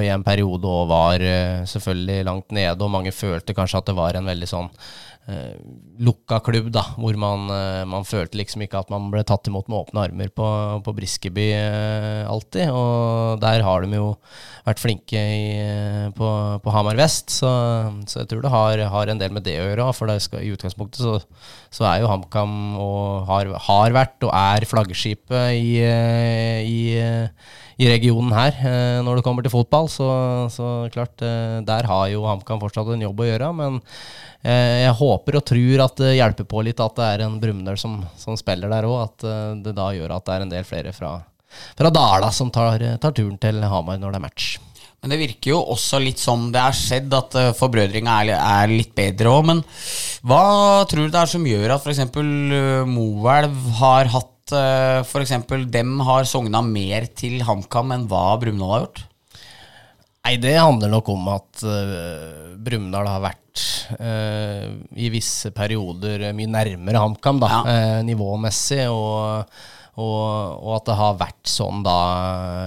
[0.00, 4.18] i en periode var eh, selvfølgelig langt nede, og mange følte kanskje at det var
[4.18, 4.70] en veldig sånn
[5.28, 5.56] eh,
[6.00, 9.68] lukka klubb, da, hvor man, eh, man, følte liksom ikke at man ble tatt imot
[9.68, 10.46] med åpne armer på,
[10.86, 12.72] på Briskeby eh, alltid.
[12.72, 14.10] Og der har de jo
[14.66, 16.30] vært flinke i, eh, på,
[16.64, 17.50] på, Hamar vest, så,
[18.06, 19.90] så, jeg tror det har, har, en del med det å gjøre.
[19.96, 21.18] For skal, i utgangspunktet så,
[21.68, 26.80] så, er jo HamKam og har, har, vært og er flaggskipet i, eh, i
[27.80, 28.58] i regionen her
[29.00, 29.88] når det kommer til fotball.
[29.88, 30.06] Så,
[30.52, 31.16] så klart,
[31.64, 33.48] der har jo HamKam fortsatt en jobb å gjøre.
[33.56, 33.80] Men
[34.40, 37.76] Eh, jeg håper og tror at det hjelper på litt at det er en Brumunddal
[37.80, 38.96] som, som, spiller der òg.
[39.04, 41.18] At eh, det da gjør at det er en del flere fra,
[41.76, 44.50] fra Dala som tar, tar turen til Hamar når det er match.
[45.00, 48.94] Men det virker jo også litt som det har skjedd, at eh, forbrødringa er, litt
[48.96, 49.46] bedre òg.
[49.52, 49.62] Men
[50.24, 50.42] hva
[50.88, 52.04] tror du det er som gjør at f.eks.
[52.88, 55.36] Moelv har hatt F.eks.
[55.70, 59.06] dem har sogna mer til HamKam enn hva Brumunddal har gjort?
[60.20, 63.62] Nei, det handler nok om at uh, Brumunddal har vært
[63.96, 64.66] uh,
[65.00, 67.60] i visse perioder mye nærmere HamKam, da, ja.
[67.64, 68.84] uh, nivåmessig.
[68.92, 69.56] Og,
[69.96, 70.20] og,
[70.60, 71.96] og, at det har vært sånn da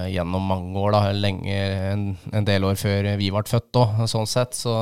[0.09, 1.61] gjennom mange år, da, lenge,
[1.93, 4.57] en, en del år før vi ble født òg, sånn sett.
[4.57, 4.75] Så,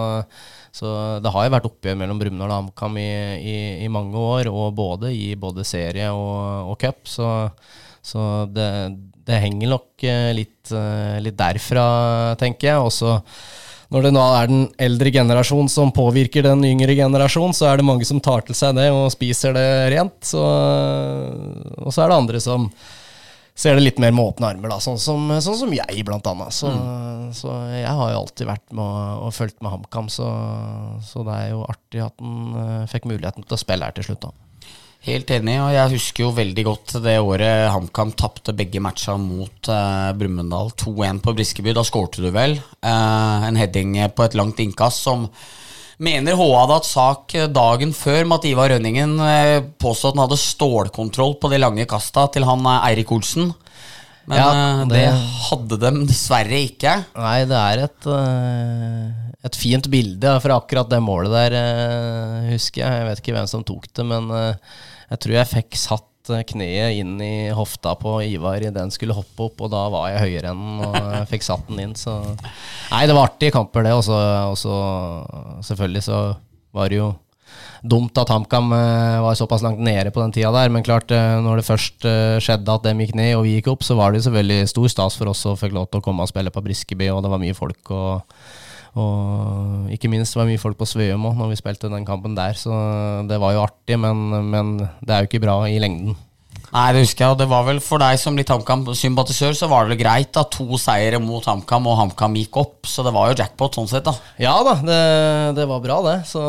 [0.72, 3.12] så, det har jo vært oppgjør mellom Brumunddal og HamKam i,
[3.44, 3.56] i,
[3.86, 7.04] i, mange år, og både i både serie og, og cup.
[7.12, 7.28] Så,
[8.02, 8.70] så det
[9.28, 11.86] det henger nok eh, litt, eh, litt derfra,
[12.40, 12.88] tenker jeg.
[12.88, 13.18] Også
[13.92, 17.88] når det nå er den eldre generasjon som påvirker den yngre generasjon, så er det
[17.88, 20.18] mange som tar til seg det og spiser det rent.
[20.26, 22.70] Så, og så er det andre som
[23.62, 26.56] ser det litt mer med åpne armer, da, sånn, som, sånn som jeg, blant annet.
[26.56, 27.26] Så, mm.
[27.38, 30.30] så, jeg har jo alltid vært med og, og fulgt med HamKam, så,
[31.06, 34.10] så, det er jo artig at han uh, fikk muligheten til å spille her til
[34.10, 34.28] slutt.
[34.28, 34.34] da.
[35.02, 39.70] Helt enig, og jeg husker jo veldig godt det året HamKam tapte begge matcha mot
[39.74, 41.74] uh, Brumunddal 2-1 på Briskeby.
[41.78, 45.30] Da skårte du vel uh, en heading på et langt innkast som
[46.02, 50.24] mener HA hadde hatt sak dagen før med at Ivar Rønningen uh, påstod at han
[50.26, 53.52] hadde stålkontroll på de lange kasta til han Eirik Olsen.
[54.30, 54.50] Men ja,
[54.86, 55.06] det, det,
[55.48, 56.94] hadde de dessverre ikke.
[57.18, 58.06] Nei, det er et,
[59.50, 61.56] et fint bilde fra akkurat det målet der,
[62.52, 63.00] husker jeg.
[63.00, 67.00] Jeg vet ikke hvem som tok det, men jeg tror jeg fikk satt eh, kneet
[67.02, 70.54] inn i hofta på Ivar idet han skulle hoppe opp, og da var jeg høyere
[70.54, 71.98] enn og fikk satt den inn.
[71.98, 72.20] Så
[72.92, 73.96] Nei, det var artige kamper, det.
[73.98, 74.06] Og
[74.60, 74.78] så
[75.66, 76.22] selvfølgelig så
[76.76, 77.12] var det jo
[77.82, 80.70] dumt at HamKam eh, var såpass langt nede på den tida der.
[80.70, 82.10] Men klart, eh, når det først
[82.46, 85.18] skjedde at dem gikk ned og vi gikk opp, så var det selvfølgelig stor stas
[85.18, 87.42] for oss å fikk lov til å komme og spille på Briskeby, og det var
[87.42, 87.82] mye folk.
[87.90, 88.38] og
[89.00, 92.36] og ikke minst var det mye folk på Sveum òg når vi spilte den kampen
[92.36, 92.74] der, så
[93.30, 96.18] det var jo artig, men, men det er jo ikke bra i lengden.
[96.72, 99.84] Nei, det husker jeg, og det var vel for deg som litt HamKam-sympatisør, så var
[99.84, 103.28] det vel greit at to seire mot HamKam, og HamKam gikk opp, så det var
[103.28, 104.14] jo jackpot sånn sett, da.
[104.40, 105.00] Ja da, det,
[105.58, 106.16] det var bra, det.
[106.30, 106.44] Så,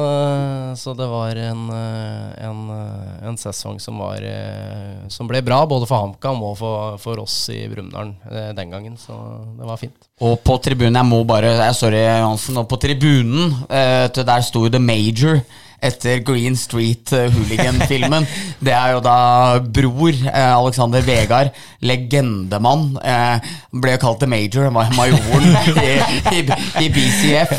[0.78, 2.61] så det var en, en,
[3.26, 4.22] en, sesong som var
[5.11, 8.94] Som ble bra, både for HamKam og for, for oss i Brumunddal eh, den gangen,
[9.00, 9.16] så
[9.58, 10.06] det var fint.
[10.22, 12.61] Og på tribunen, jeg må bare Sorry, Hansen.
[12.61, 15.40] Og på tribunen, eh, der sto jo The Major
[15.83, 18.27] etter Green Street eh, Hooligan-filmen.
[18.62, 19.16] Det er jo da
[19.75, 21.51] bror eh, Alexander Vegard,
[21.83, 25.49] legendemann, eh, ble kalt The Major, majoren
[25.83, 25.97] i,
[26.38, 26.42] i,
[26.85, 27.55] i, BCF.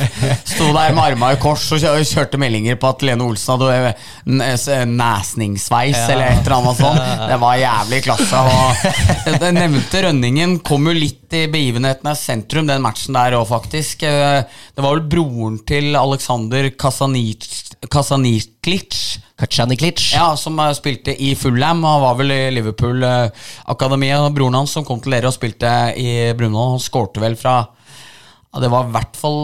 [0.48, 5.98] Sto der med armene i kors og kjørte meldinger på at Lene Olsen hadde nesningsveis
[5.98, 6.08] ja.
[6.14, 7.12] eller et eller annet sånt.
[7.34, 8.46] Det var jævlig klasse.
[8.48, 14.06] Og den nevnte Rønningen kom jo litt i begivenhetenes sentrum, den matchen der òg, faktisk.
[14.06, 19.20] Det var vel broren til Alexander Kasanic Kasaniklic.
[19.40, 20.14] Kacaniklic.
[20.14, 24.28] Ja, som spilte i Fulham og var vel i Liverpool-akademiet.
[24.36, 28.62] Broren hans som kom til dere og spilte i Bruno, han skårte vel fra ja,
[28.62, 29.42] Det var i hvert fall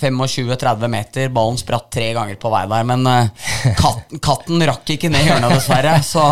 [0.00, 1.28] 25-30 meter.
[1.28, 5.58] Ballen spratt tre ganger på vei der, men uh, katten, katten, rakk ikke ned hjørnet,
[5.58, 5.98] dessverre.
[6.06, 6.24] Så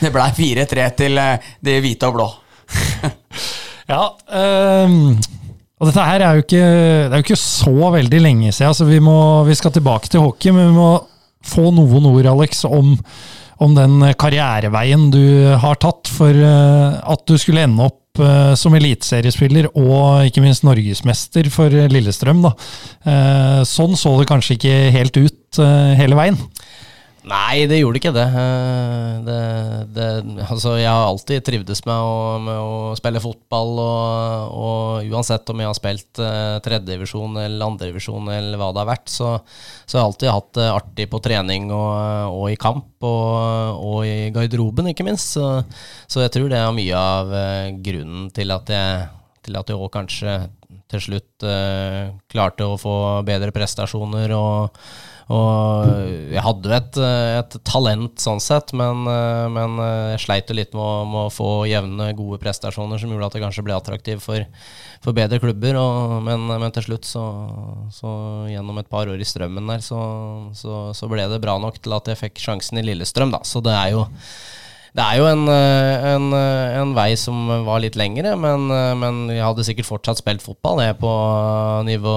[0.00, 2.30] det ble 4-3 til uh, de hvite og blå.
[3.90, 5.39] ja, um
[5.80, 6.64] Og dette her er jo ikke,
[7.08, 9.16] det er jo ikke så veldig lenge siden, så vi, må,
[9.48, 10.90] vi skal tilbake til hockey, men vi må
[11.48, 12.92] få noen ord, Alex, om,
[13.64, 15.22] om den karriereveien du
[15.62, 20.66] har tatt for eh, at du skulle ende opp eh, som eliteseriespiller og ikke minst
[20.68, 22.44] norgesmester for Lillestrøm.
[22.44, 22.52] Da.
[23.08, 25.62] Eh, sånn så det kanskje ikke helt ut
[25.96, 26.36] hele veien.
[27.28, 28.24] Nei, det gjorde ikke det.
[28.24, 29.40] Eh, det,
[29.92, 30.06] det
[30.46, 35.60] altså, jeg har alltid trivdes med å, med å spille fotball, og, og, uansett om
[35.60, 39.34] jeg har spilt uh, tredjedivisjon eller andredivisjon eller hva det har vært, så,
[39.84, 44.00] så har jeg alltid hatt det artig på trening og, og i kamp, og, og,
[44.08, 45.34] i garderoben, ikke minst.
[45.36, 45.50] Så,
[46.06, 49.04] så, jeg tror det er mye av uh, grunnen til at jeg,
[49.44, 50.40] til at jeg kanskje
[50.90, 52.94] til slutt eh, klarte å få
[53.26, 54.34] bedre prestasjoner.
[54.34, 54.80] og
[55.30, 55.90] og
[56.32, 56.96] jeg hadde jo et,
[57.38, 59.04] et, talent sånn sett, men,
[59.54, 59.76] men
[60.10, 63.36] jeg sleit jo litt med å, med å, få jevne, gode prestasjoner som gjorde at
[63.38, 64.42] jeg kanskje ble attraktiv for,
[65.04, 65.78] for bedre klubber.
[65.78, 67.24] Og, men, men, til slutt, så,
[67.94, 68.14] så,
[68.50, 70.00] gjennom et par år i Strømmen der, så,
[70.58, 73.44] så, så, ble det bra nok til at jeg fikk sjansen i Lillestrøm, da.
[73.46, 74.08] Så det er jo
[74.98, 78.66] det er jo en, en, en, vei som var litt lengre, men,
[78.98, 81.12] men jeg hadde sikkert fortsatt spilt fotball jeg på
[81.86, 82.16] nivå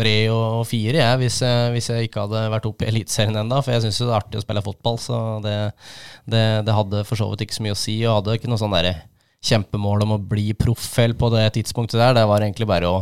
[0.00, 3.60] tre og fire jeg, hvis, jeg, hvis jeg ikke hadde vært oppe i Eliteserien ennå.
[3.64, 5.56] For jeg syns det er artig å spille fotball, så det,
[6.24, 7.96] det, det, hadde for så vidt ikke så mye å si.
[8.06, 8.90] Og hadde ikke noe sånn der
[9.50, 12.16] kjempemål om å bli proffel på det tidspunktet der.
[12.18, 13.00] Det var egentlig bare å,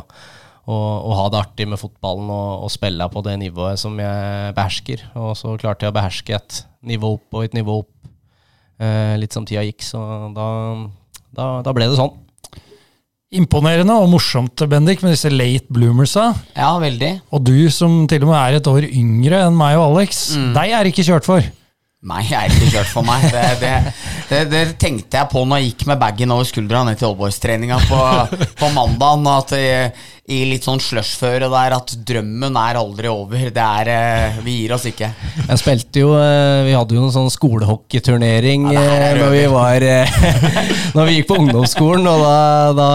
[0.69, 4.55] å, å ha det artig med fotballen og, og, spille på det nivået som jeg
[4.59, 5.09] behersker.
[5.19, 7.95] Og så klarte jeg å beherske et nivå opp og et nivå opp
[8.83, 10.01] eh, litt som tida gikk, så
[10.37, 10.49] da,
[11.35, 12.15] da, da ble det sånn.
[13.29, 16.31] Imponerende og morsomt, Bendik, med disse late bloomersa.
[16.57, 17.11] Ja, veldig.
[17.29, 20.55] Og du som til og med er et år yngre enn meg og Alex, mm.
[20.57, 21.51] deg er ikke kjørt for.
[22.09, 23.27] Nei, jeg er ikke kjørt for meg.
[23.29, 23.73] Det, det,
[24.31, 27.83] det, det, tenkte jeg på når jeg gikk med bagen over skuldra ned til oldboys-treninga
[27.91, 28.01] på,
[28.63, 29.29] på mandag.
[29.35, 29.93] At jeg,
[30.29, 33.47] i litt sånn slushføre der at drømmen er aldri over.
[33.55, 35.09] Det er eh, Vi gir oss ikke.
[35.49, 39.87] Jeg spilte jo eh, Vi hadde jo en sånn skolehockeyturnering ja, eh, når vi var
[40.99, 42.37] Når vi gikk på ungdomsskolen, og da,
[42.77, 42.91] da,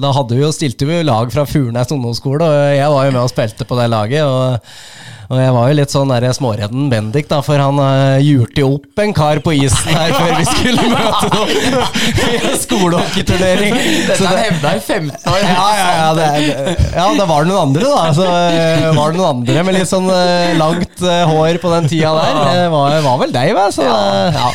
[0.00, 3.22] da hadde vi jo, stilte vi lag fra Furnes ungdomsskole, og jeg var jo med
[3.26, 4.24] og spilte på det laget.
[4.24, 8.64] og og jeg var jo litt sånn der småredden Bendik, da, for han uh, jurte
[8.64, 11.76] jo opp en kar på isen her før vi skulle møte noen
[12.24, 13.76] i en skolehockeyturnering.
[14.08, 15.44] Dette er hevda i 15 år.
[15.44, 18.10] Ja, ja, ja, det, ja, det var noen andre, da.
[18.16, 21.88] Så uh, var det noen andre med litt sånn uh, langt uh, hår på den
[21.90, 22.40] tida der.
[22.46, 23.74] Det var, var vel deg, vel?
[23.74, 24.50] Så ja.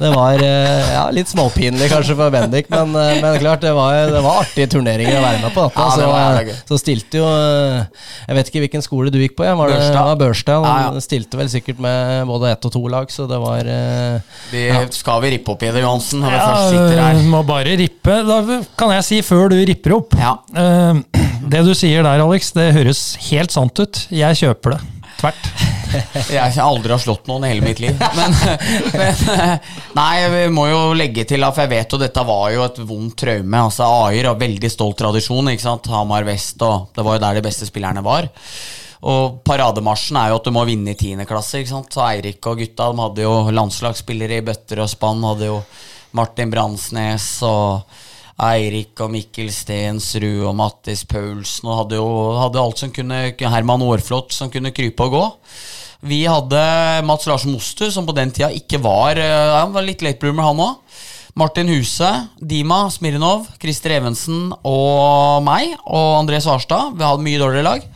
[0.00, 4.42] det var ja, litt småpinlig kanskje for Bendik, men, men klart, det var, det var
[4.44, 5.66] artige turneringer å være med på.
[5.70, 9.46] Dette, så, så, stilte jo Jeg vet ikke hvilken skole du gikk på?
[9.46, 10.66] Ja, var det, var Børstad.
[10.66, 14.40] Han ja, stilte vel sikkert med både ett og to lag, så det var uh,
[14.52, 16.22] vi, Skal vi rippe opp i det, Johansen?
[16.24, 17.22] Når vi først sitter her?
[17.30, 18.20] Må bare rippe.
[18.26, 21.00] Da kan jeg si, før du ripper opp uh,
[21.50, 24.04] Det du sier der, Alex, det høres helt sant ut.
[24.14, 24.80] Jeg kjøper det.
[25.18, 25.48] Tvert.
[26.30, 27.96] jeg aldri har slått noen i hele mitt liv.
[27.98, 28.36] Men,
[29.00, 29.24] men,
[29.96, 33.16] Nei, vi må jo legge til, for jeg vet jo dette var jo et vondt
[33.24, 33.62] traume.
[33.64, 35.50] Altså, Ayer har veldig stolt tradisjon.
[35.50, 35.90] ikke sant?
[35.90, 38.30] Hamar vest, og det var jo der de beste spillerne var.
[39.10, 41.64] Og parademarsjen er jo at du må vinne i tiende klasse.
[41.66, 45.26] Så Eirik og gutta de hadde jo landslagsspillere i bøtter og spann.
[45.32, 45.58] Hadde jo
[46.14, 47.99] Martin Bransnes og
[48.40, 51.68] Eirik og Mikkel Stensrud og Mattis Paulsen.
[51.68, 52.08] Og hadde jo
[52.40, 55.24] hadde alt som kunne Herman Aarflot som kunne krype og gå.
[56.10, 56.60] Vi hadde
[57.04, 60.48] Mats Larsen Mostu, som på den tida ikke var ja, Han var litt late bloomer,
[60.48, 60.98] han òg.
[61.38, 62.08] Martin Huse,
[62.40, 66.96] Dima Smirnov, Christer Evensen og meg og André Svarstad.
[66.96, 67.86] Vi hadde mye dårligere lag.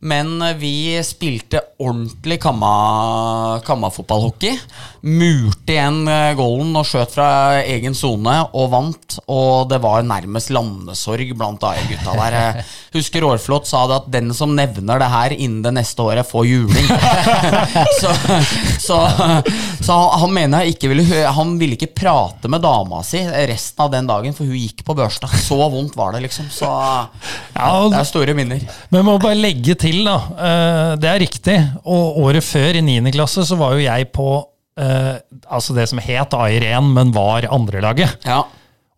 [0.00, 4.56] Men vi spilte ordentlig kamma, kammafotballhockey.
[5.02, 7.28] Murte igjen eh, goalen og skjøt fra
[7.60, 9.18] egen sone og vant.
[9.30, 12.64] Og det var nærmest landesorg blant AI-gutta der.
[12.94, 16.48] Husker Aarflot sa det at den som nevner det her innen det neste året, får
[16.48, 16.88] juling.
[18.00, 18.14] så,
[18.80, 18.98] så,
[19.82, 23.92] så, han mener jeg ikke ville Han ville ikke prate med dama si resten av
[23.92, 25.36] den dagen, for hun gikk på børsdag.
[25.40, 26.48] Så vondt var det, liksom.
[26.52, 28.64] Så ja, det er store minner.
[28.92, 30.16] Men må bare legge til til, da.
[30.48, 31.56] Eh, det er riktig.
[31.84, 33.12] Og året før, i 9.
[33.14, 34.28] klasse, så var jo jeg på
[34.80, 35.14] eh,
[35.50, 38.20] altså det som het AIR1, men var andrelaget.
[38.28, 38.42] Ja.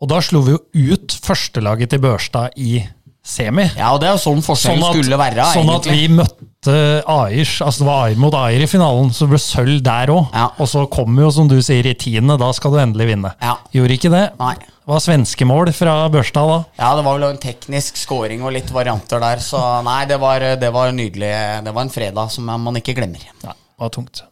[0.03, 2.81] Og da slo vi jo ut førstelaget til Børstad i
[3.23, 3.69] semi.
[3.79, 5.45] Ja, og det er jo sånn forskjellen sånn skulle være.
[5.55, 6.77] Sånn at vi møtte
[7.11, 10.25] Airs, altså det var Air mot Air i finalen, så det ble sølv der òg.
[10.35, 10.49] Ja.
[10.59, 12.39] Og så kom jo, som du sier, i tiende.
[12.41, 13.35] Da skal du endelig vinne.
[13.43, 13.57] Ja.
[13.75, 14.25] Gjorde ikke det.
[14.43, 14.57] Nei.
[14.83, 16.57] Det var svenskemål fra Børstad da?
[16.81, 19.39] Ja, det var vel en teknisk scoring og litt varianter der.
[19.39, 21.31] Så nei, det var, det var nydelig.
[21.63, 23.23] Det var en fredag som man ikke glemmer.
[23.45, 24.25] Nei, det var tungt.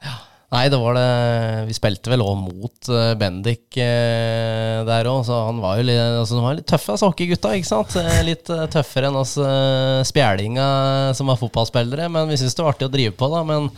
[0.00, 0.14] Ja.
[0.50, 1.04] Nei, det var det
[1.68, 6.00] Vi spilte vel òg mot eh, Bendik eh, der òg, så han var jo litt,
[6.00, 7.52] altså, han var litt tøffe, altså, hockeygutta.
[7.60, 7.98] ikke sant?
[8.00, 10.70] Eh, Litt tøffere enn oss uh, spjælinga
[11.14, 12.08] som var fotballspillere.
[12.16, 13.44] Men vi syns det var artig å drive på, da.
[13.52, 13.68] Men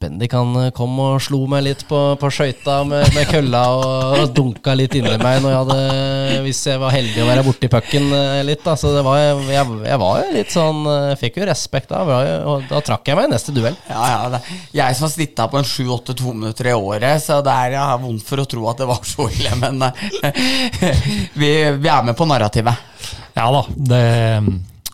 [0.00, 4.14] Bendik han eh, kom og slo meg litt på, på skøyta med, med kølla og,
[4.16, 7.68] og dunka litt inni meg når jeg hadde, hvis jeg var heldig å være borti
[7.68, 8.62] pucken eh, litt.
[8.64, 8.78] Da.
[8.80, 12.00] Så det var, jeg, jeg var jo litt sånn jeg Fikk jo respekt da.
[12.48, 13.76] Og da trakk jeg meg i neste duell.
[13.90, 14.40] Ja, ja, det.
[14.78, 17.84] Jeg som har snitta på en 7-8 to minutter i året, så det er jeg
[17.92, 20.42] har vondt for å tro at det var så ille, men eh,
[21.42, 22.88] vi, vi er med på narrativet.
[23.36, 23.66] Ja da.
[23.76, 24.02] Det,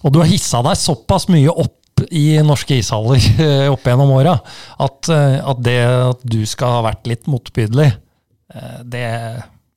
[0.03, 1.76] og du har hissa deg såpass mye opp
[2.11, 3.17] i norske ishaller
[3.47, 4.35] eh, opp gjennom åra
[4.85, 7.89] at, eh, at det at du skal ha vært litt motbydelig,
[8.55, 9.05] eh, det,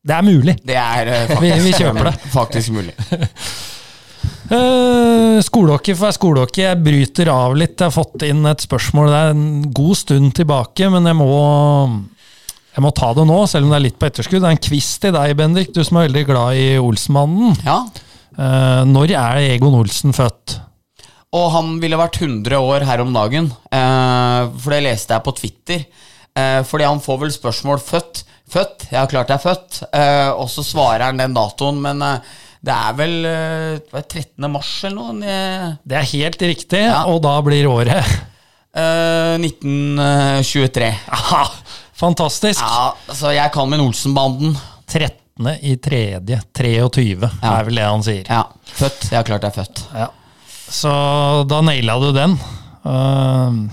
[0.04, 0.58] det er mulig.
[0.66, 2.16] Det er faktisk, Vi- vi kjøper det.
[2.40, 2.96] faktisk mulig.
[4.50, 6.64] Uh, skolehockey for skolehockey.
[6.66, 7.76] Jeg bryter av litt.
[7.78, 9.12] Jeg har fått inn et spørsmål.
[9.12, 11.28] Det er en god stund tilbake, men jeg må,
[12.74, 14.42] jeg må ta det nå, selv om det er litt på etterskudd.
[14.42, 17.54] Det er en quiz til deg, Bendik, du som er veldig glad i Olsmannen.
[17.62, 17.78] Ja.
[18.40, 20.58] Uh, når er Egon Olsen født?
[21.38, 25.34] Og han ville vært 100 år her om dagen, eh, for det leste jeg på
[25.38, 25.84] Twitter.
[26.36, 28.24] Eh, fordi han får vel spørsmål født.
[28.50, 28.88] Født?
[28.92, 29.84] Ja, klart jeg er født.
[29.94, 32.00] Eh, og så svarer han den datoen, men
[32.66, 34.50] det er vel eh, hva er det, 13.
[34.52, 35.76] mars eller noe?
[35.86, 37.04] Det er helt riktig, Ja.
[37.06, 37.94] og da blir året
[38.74, 40.90] eh, 1923.
[41.14, 41.44] Aha,
[42.00, 42.62] Fantastisk!
[42.64, 44.56] Ja, så jeg kan min Olsen-banden.
[44.90, 45.50] 13.
[45.62, 47.52] i tredje 23, Ja.
[47.60, 48.26] er vel det han sier.
[48.28, 48.44] Ja,
[48.80, 49.12] født.
[49.14, 49.84] Ja, klart jeg er født.
[49.94, 50.08] Ja.
[50.70, 50.92] Så
[51.50, 52.38] da naila du den.
[52.86, 53.70] Uh,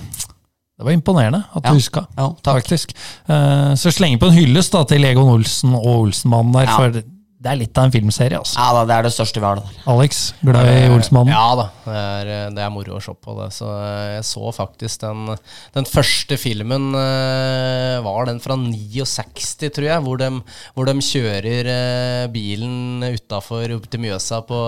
[0.77, 1.71] det var imponerende at Ja.
[1.71, 2.93] du huska, Ja, faktisk.
[3.29, 6.77] Uh, så slenge på en hyllest da, til Egon Olsen og Olsenmannen der, Ja.
[6.77, 7.03] for
[7.47, 8.39] det er litt av en filmserie.
[8.41, 8.59] altså.
[8.59, 9.61] Ja da, det er det største vi har.
[9.63, 9.75] da.
[9.93, 11.31] Alex, glad i Olsmannen?
[11.31, 13.47] Ja da, det er, det er moro å se på det.
[13.55, 15.31] Så jeg så faktisk den,
[15.77, 20.33] den første filmen eh, var den fra 69, tror jeg, hvor de,
[20.75, 24.61] hvor de kjører eh, bilen utafor opp til Mjøsa på,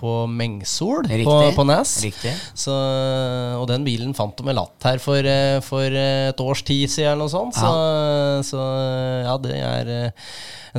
[0.00, 1.52] på Mengsol Riktig.
[1.58, 1.94] på Nes.
[2.08, 2.34] Riktig.
[2.56, 2.72] Så,
[3.60, 7.12] og den bilen fant de med latt her for, eh, for et års tid siden
[7.12, 7.60] eller noe sånt.
[7.60, 7.72] Så,
[8.48, 8.64] så
[9.28, 10.30] ja, det er eh,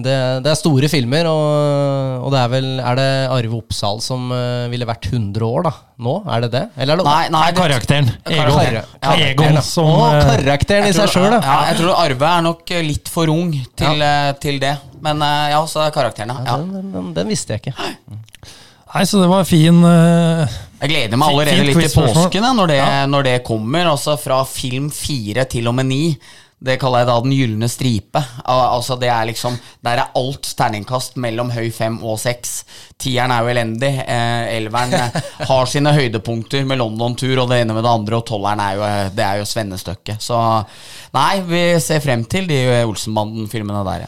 [0.04, 4.26] det, det er store filmer, og, og det er vel Er det Arve Oppsal som
[4.36, 5.72] eh, ville vært 100 år, da?
[6.04, 6.16] Nå?
[6.36, 6.64] Er det det?
[6.76, 8.10] Eller er det Nei, nei, det- karakteren.
[8.26, 8.90] Egon, Karakteren.
[9.00, 11.40] Ja, Egon som Å, eh, karakteren i seg tror- sjøl, da.
[11.48, 14.76] Ja, jeg tror Arve er nok eh, litt for ung til, eh, til det.
[15.06, 16.58] Men ja, så er karakteren, Ja.
[16.60, 17.90] Den, den, den visste jeg ikke.
[18.96, 20.46] Nei, så det var fin uh,
[20.80, 22.80] Jeg gleder meg allerede litt til påsken ja, når, det,
[23.12, 23.90] når det kommer.
[23.92, 26.04] Altså fra film fire til og med ni.
[26.66, 28.22] Det kaller jeg da Den gylne stripe.
[28.48, 32.58] Altså det er liksom Der er alt terningkast mellom høy fem og seks.
[33.02, 33.92] Tieren er jo elendig.
[34.02, 38.28] Eh, Elveren eh, har sine høydepunkter med London-tur og det ene med det andre, og
[38.30, 40.24] tolleren er jo, eh, det er jo svennestøkket.
[40.24, 40.40] Så
[41.16, 44.08] nei, vi ser frem til de Olsenbanden-filmene der.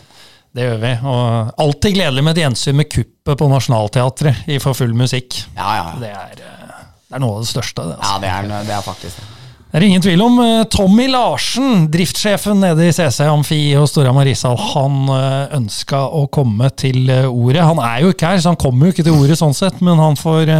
[0.58, 0.93] Det gjør vi.
[1.06, 5.43] Og alltid gledelig med et gjensyn med kuppet på Nationaltheatret i For full musikk.
[5.58, 5.89] Ja, ja.
[6.02, 7.84] Det er, det er noe av det største.
[7.91, 8.14] Det, altså.
[8.16, 9.36] ja det, er, det er faktisk det.
[9.68, 14.30] Det er ingen tvil om eh, Tommy Larsen, driftssjefen nede i CC Amfi og Storhamar
[14.32, 17.65] Ishall, han eh, ønska å komme til eh, ordet.
[17.68, 19.99] Han er jo ikke her, så han kommer jo ikke til ordet sånn sett, men
[19.99, 20.53] han får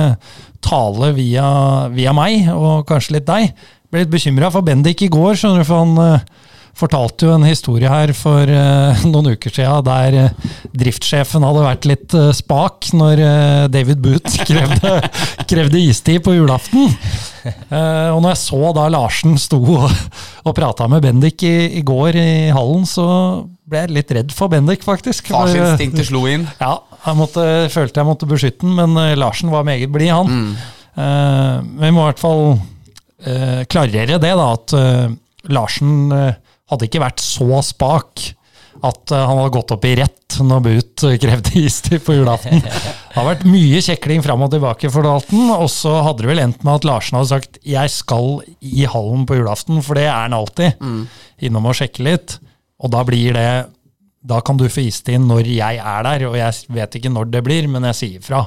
[0.60, 1.47] tale via,
[1.95, 3.55] via meg, og kanskje litt deg.
[3.88, 6.20] Ble litt bekymra for Bendik i går, skjønner du, for han
[6.78, 11.89] fortalte jo en historie her for uh, noen uker siden der uh, driftssjefen hadde vært
[11.89, 14.99] litt uh, spak når eh, David Booth krevde,
[15.49, 16.91] krevde istid på julaften.
[17.47, 19.91] Eh, og når jeg så da Larsen sto og,
[20.43, 23.07] og prata med Bendik i, i går i hallen, så
[23.67, 25.30] ble jeg litt redd for Bendik, faktisk.
[25.30, 26.47] Eh, Farsinstinktet slo inn.
[26.63, 30.28] ja, jeg måtte, følte jeg måtte beskytte den, men eh, Larsen var meget blid, han.
[30.28, 30.57] Mm.
[30.97, 32.43] men vi må i hvert fall
[33.21, 35.15] eh, klarere det, da, at eh,
[35.53, 36.34] Larsen eh,
[36.72, 38.32] hadde ikke vært så spak
[38.86, 42.61] at eh, han hadde gått opp i rett når But eh, krevde istid på julaften.
[42.68, 46.43] Det har vært mye kjekling fram og tilbake for Dalton, og så hadde det vel
[46.43, 50.28] endt med at Larsen hadde sagt 'jeg skal i hallen på julaften', for det er
[50.28, 50.78] han alltid.
[51.41, 52.38] Innom og sjekke litt.
[52.78, 53.49] Og da blir det
[54.28, 57.41] da kan du få istid når jeg er der, og jeg vet ikke når det
[57.45, 58.43] blir, men jeg sier fra.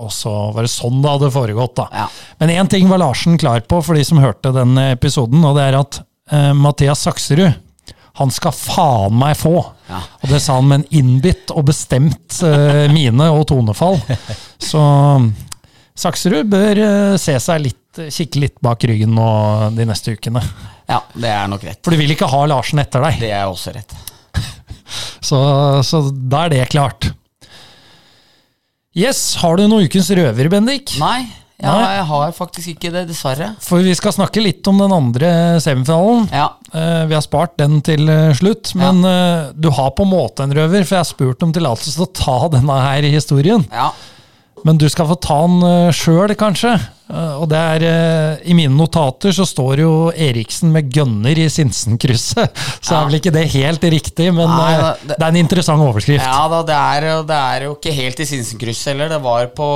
[0.00, 1.88] Og så var det sånn det hadde foregått, da.
[1.92, 2.06] Ja.
[2.38, 5.66] Men én ting var Larsen klar på for de som hørte den episoden, og det
[5.66, 7.52] er at eh, Mathias Sakserud
[8.20, 9.54] han skal faen meg få.
[9.88, 10.00] Ja.
[10.20, 13.96] Og det sa han med en innbitt og bestemt uh, mine og tonefall.
[14.60, 14.82] Så
[15.96, 19.30] Sakserud bør uh, se seg litt, kikke litt bak ryggen nå
[19.76, 20.42] de neste ukene.
[20.90, 21.80] Ja, det er nok rett.
[21.86, 23.22] For du vil ikke ha Larsen etter deg.
[23.22, 23.96] Det er også rett.
[25.30, 25.38] Så,
[25.86, 27.10] så da er det klart.
[28.96, 30.96] Yes, har du noen ukens røver, Bendik?
[30.98, 31.28] Nei,
[31.60, 33.50] Ja, jeg har faktisk ikke det, dessverre.
[33.64, 35.32] For vi skal snakke litt om den andre
[35.62, 36.28] semifinalen.
[36.32, 36.46] Ja.
[36.72, 39.50] Eh, vi har spart den til eh, slutt, men ja.
[39.52, 42.14] du har på en måte en røver, for jeg har spurt om tillatelse til å
[42.16, 43.66] ta denne her i historien.
[43.72, 43.92] ja.
[44.60, 46.74] Men du skal få ta den sjøl, kanskje.
[47.10, 51.48] Eh, og det er eh, I mine notater så står jo Eriksen med gønner i
[51.50, 52.54] Sinsenkrysset.
[52.86, 53.00] Så Ja.
[53.00, 56.22] er vel ikke det helt riktig, men Nei, eh, det- det er en interessant overskrift.
[56.22, 59.08] Ja da, det er, det er jo ikke helt i Sinsenkrysset heller.
[59.16, 59.70] Det var på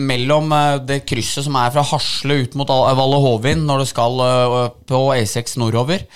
[0.00, 0.54] mellom
[0.86, 4.16] det krysset som er fra Hasle ut mot Al- Valle Hovin, når du skal
[4.88, 6.06] på E6 nordover.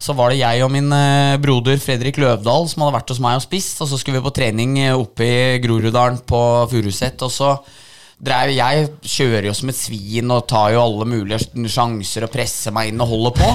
[0.00, 0.88] Så var det jeg og min
[1.42, 3.82] broder Fredrik Løvdahl som hadde vært hos meg og spist.
[3.84, 6.40] Og så skulle vi på trening oppe i Groruddalen på
[6.72, 7.20] Furuset.
[7.26, 7.50] Og så
[8.20, 11.40] drev jeg kjører jo som et svin og tar jo alle mulige
[11.72, 13.48] sjanser og presser meg inn og holder på.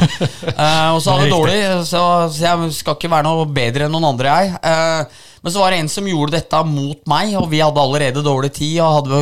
[0.50, 2.02] uh, og så hadde jeg dårlig, så,
[2.34, 4.58] så jeg skal ikke være noe bedre enn noen andre, jeg.
[4.66, 8.26] Uh, men så var det en som gjorde dette mot meg, og vi hadde allerede
[8.26, 8.80] dårlig tid.
[8.82, 9.20] Og hadde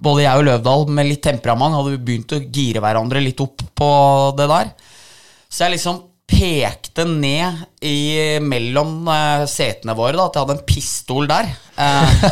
[0.00, 3.66] både jeg og Løvdahl med litt temperament hadde vi begynt å gire hverandre litt opp
[3.76, 3.90] på
[4.38, 4.70] det der.
[5.48, 10.66] Så jeg liksom pekte ned i, mellom uh, setene våre, da, at jeg hadde en
[10.68, 11.48] pistol der.
[11.78, 12.24] Uh,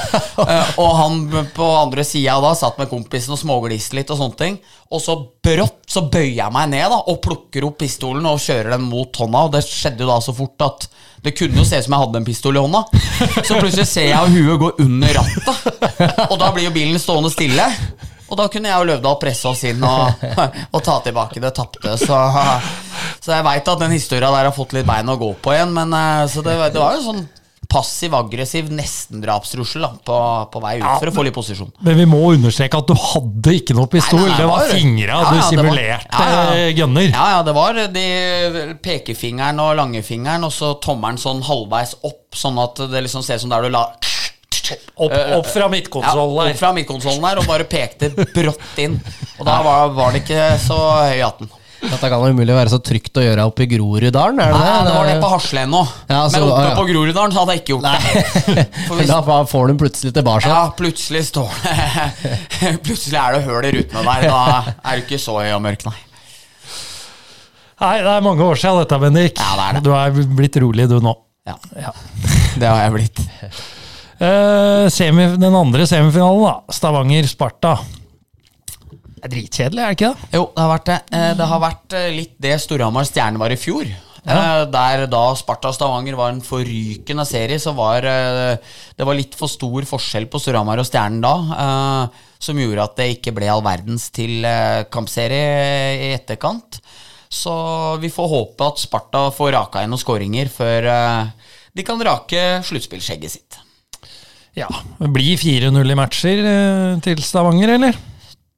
[0.43, 1.21] uh, og han
[1.57, 4.59] på andre sida da satt med kompisen og smågliste litt og sånne ting.
[4.93, 8.77] Og så brått så bøyer jeg meg ned da og plukker opp pistolen og kjører
[8.77, 9.47] den mot hånda.
[9.49, 10.89] Og det skjedde jo da så fort at
[11.25, 12.85] det kunne jo se ut som jeg hadde en pistol i hånda.
[13.41, 17.65] Så plutselig ser jeg huet gå under rattet, og da blir jo bilen stående stille.
[18.27, 20.27] Og da kunne jeg og Løvdahl presse oss inn og,
[20.74, 21.95] og ta tilbake det tapte.
[22.01, 22.18] Så,
[23.22, 25.74] så jeg veit at den historia der har fått litt bein å gå på igjen.
[25.77, 27.27] Men eh, så det, det var jo sånn
[27.66, 30.16] passiv-aggressiv nesten-drapstrussel på,
[30.53, 31.72] på vei ut for å få litt posisjon.
[31.87, 34.22] Men vi må understreke at du hadde ikke noe pistol.
[34.22, 35.16] Nei, nei, det var var fingra.
[35.18, 36.45] Ja, du ja, var- simulerte ja, ja.
[36.55, 37.09] eh, gunner.
[37.11, 38.07] Ja, ja, det var de
[38.87, 43.47] pekefingeren og langefingeren, og så tommelen sånn halvveis opp, sånn at det liksom ser ut
[43.47, 43.89] som der du la
[44.97, 46.57] Opp, opp fra ja, midtkonsollen opp der.
[46.59, 48.99] fra midtkonsollen der, og bare pekte brått inn.
[49.39, 51.51] Og da var, var det ikke så høy i hatten.
[51.87, 55.07] Dette kan umulig være så trygt å gjøre oppe i Groruddalen, det Nei, det var
[55.07, 55.83] det på Hasle ennå.
[56.09, 56.79] Ja, Men oppe ja, ja.
[56.79, 58.64] på Groruddalen så hadde jeg ikke gjort det.
[58.89, 60.49] For hvis- Da får du plutselig tilbake.
[60.51, 64.27] Ja, plutselig står det Plutselig er det hull i rutene der.
[64.33, 64.41] Da
[64.73, 65.95] er du ikke så høy og mørk, nei.
[67.77, 69.37] Nei, det er mange år siden dette, Bendik.
[69.37, 69.85] Ja, det er det.
[69.85, 71.12] Du er blitt rolig, du nå.
[71.47, 71.93] Ja, Ja.
[72.57, 73.21] det har jeg blitt.
[74.17, 76.73] Eh, semi, den andre semifinalen, da.
[76.73, 77.75] Stavanger-Sparta.
[79.17, 80.29] Det er dritkjedelig, er det ikke det?
[80.39, 80.99] Jo, det har vært det.
[81.19, 83.89] Eh, Det har vært eh, litt det Storhamar Stjerne var i fjor.
[84.27, 84.64] Ja.
[84.67, 89.85] Der da Sparta Stavanger var en forrykende serie, så var det var litt for stor
[89.87, 92.09] forskjell på Storhamar og Stjernen da,
[92.43, 94.43] som gjorde at det ikke ble all verdens til
[94.91, 96.81] kampserie i etterkant.
[97.31, 97.55] Så
[98.03, 100.91] vi får håpe at Sparta får raka inn noen skåringer før
[101.77, 103.61] de kan rake sluttspillskjegget sitt.
[104.57, 107.97] Ja, Blir 4-0 i matcher eh, til Stavanger, eller?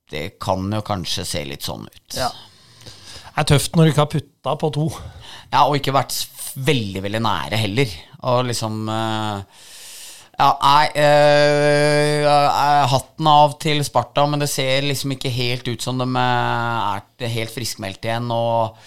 [0.08, 2.14] Det kan jo kanskje se litt sånn ut.
[2.14, 4.86] Det er tøft når du ikke har putta på to.
[5.50, 6.14] Ja, og ikke vært
[6.58, 7.96] veldig, veldig nære heller.
[8.30, 9.66] Og liksom eh,
[10.38, 15.82] Ja, nei øh, eh, Hatten av til Sparta, men det ser liksom ikke helt ut
[15.82, 18.30] som de er helt friskmeldte igjen.
[18.34, 18.78] Og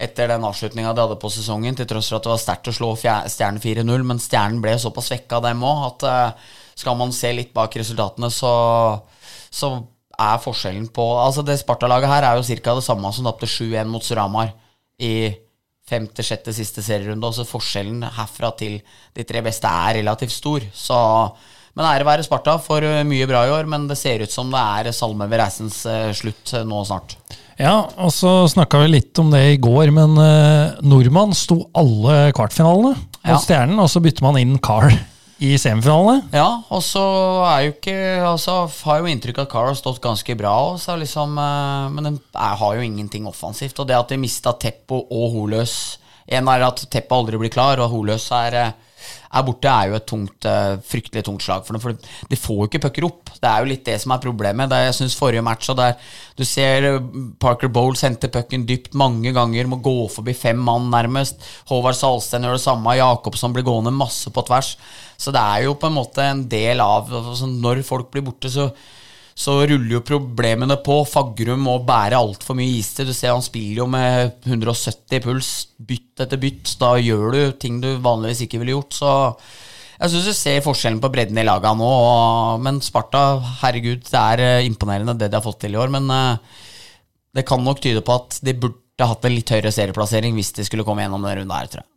[0.00, 2.74] etter den avslutninga de hadde på sesongen, til tross for at det var sterkt å
[2.74, 6.48] slå Stjernen 4-0, men Stjernen ble såpass svekka, dem òg, at eh,
[6.80, 8.52] skal man se litt bak resultatene, så,
[9.52, 9.74] så
[10.20, 12.74] er forskjellen på Altså, det Sparta-laget her er jo ca.
[12.78, 14.52] det samme som tapte 7-1 mot Suramar
[15.00, 15.14] i
[15.90, 17.26] femte, sjette, siste serierunde.
[17.26, 18.78] Også forskjellen herfra til
[19.16, 20.66] de tre beste er relativt stor.
[20.76, 20.98] Så,
[21.74, 24.52] men ære være Sparta for uh, mye bra i år, men det ser ut som
[24.52, 27.16] det er salme ved reisens uh, slutt nå snart.
[27.60, 32.30] Ja, og så snakka vi litt om det i går, men uh, nordmann sto alle
[32.36, 33.34] kvartfinalene Ja.
[33.34, 34.94] hos Stjernen, og så bytter man inn Carl
[35.40, 36.22] i semifinalene.
[36.36, 37.02] Ja, og så
[37.48, 37.96] er jo ikke
[38.28, 38.54] Altså
[38.86, 42.14] har jo inntrykk av at Carl har stått ganske bra, også, liksom, uh, men de
[42.32, 43.76] er, har jo ingenting offensivt.
[43.80, 45.74] Og det at de mista Teppo og Holøs
[46.30, 48.72] En er at Teppo aldri blir klar, og Holøs er uh,
[49.30, 51.82] er borte, er jo et tungt, eh, fryktelig tungt slag for dem.
[51.82, 51.94] For
[52.30, 53.30] de får jo ikke pucker opp.
[53.36, 54.72] Det er jo litt det som er problemet.
[54.72, 55.96] Er, jeg synes forrige match der,
[56.36, 57.00] Du ser eh,
[57.38, 61.38] Parker Bowles hente pucken dypt mange ganger, må gå forbi fem mann nærmest.
[61.68, 62.96] Håvard Salsten gjør det samme.
[62.96, 64.76] Jakobsson blir gående masse på tvers.
[65.16, 68.50] Så det er jo på en måte en del av altså Når folk blir borte,
[68.50, 68.70] så
[69.40, 70.98] så ruller jo problemene på.
[71.08, 73.08] Fagrum må bære altfor mye istid.
[73.08, 76.74] Du ser han spiller jo med 170 puls bytt etter bytt.
[76.80, 78.98] Da gjør du ting du vanligvis ikke ville gjort.
[78.98, 79.12] Så
[80.00, 81.88] jeg syns du ser forskjellen på bredden i laga nå.
[82.64, 83.24] Men Sparta,
[83.62, 85.92] herregud, det er eh, imponerende det de har fått til i år.
[85.96, 86.60] Men eh,
[87.36, 90.68] det kan nok tyde på at de burde hatt en litt høyere serieplassering hvis de
[90.68, 91.90] skulle komme gjennom denne runden her, tror jeg.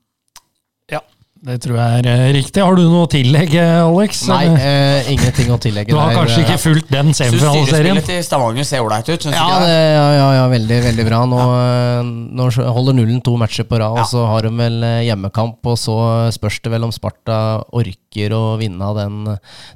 [0.95, 1.03] Ja,
[1.43, 2.61] Det tror jeg er eh, riktig.
[2.63, 4.21] Har du noe å tillegge, Alex?
[4.29, 6.21] Nei, eh, ingenting å tillegge Du har der.
[6.21, 7.67] kanskje ikke fulgt den Syns semifinaliserien?
[7.67, 9.25] styrespillet til Stavanger ser ålreit ut.
[9.25, 11.19] Synes Ja, ikke det, ja, ja, ja, veldig veldig bra.
[11.27, 12.01] Nå, ja.
[12.07, 14.05] nå holder nullen to matcher på rad, Ja.
[14.05, 15.59] og så har de vel eh, hjemmekamp.
[15.67, 15.97] Og så
[16.31, 17.41] spørs det vel om Sparta
[17.75, 17.99] orker
[18.33, 19.15] å vinne den,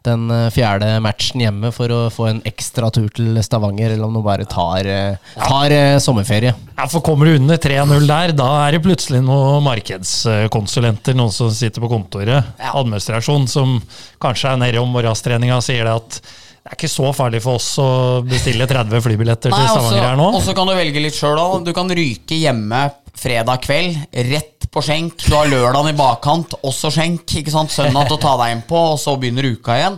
[0.06, 4.18] den eh, fjerde matchen hjemme for å få en ekstra tur til Stavanger, eller om
[4.18, 6.00] de bare tar, eh, tar ja.
[6.04, 6.54] sommerferie.
[6.78, 11.52] Ja, for Kommer du under 3-0 der, da er det plutselig noen markedskonsulenter, noen som
[11.54, 12.74] sitter på kontoret, Ja.
[12.74, 13.80] administrasjon, som
[14.22, 16.22] kanskje er nede om morgenstreninga og sier det at
[16.68, 17.90] det er ikke så farlig for oss å
[18.28, 20.26] bestille 30 flybilletter til Stavanger her nå.
[20.36, 21.62] Og så kan du velge litt sjøl òg.
[21.64, 22.82] Du kan ryke hjemme
[23.18, 25.26] fredag kveld, rett på skjenk.
[25.26, 27.26] Du har lørdagen i bakkant, også skjenk.
[27.40, 27.74] ikke sant?
[27.74, 29.98] Søndag til å ta deg inn på, og så begynner uka igjen.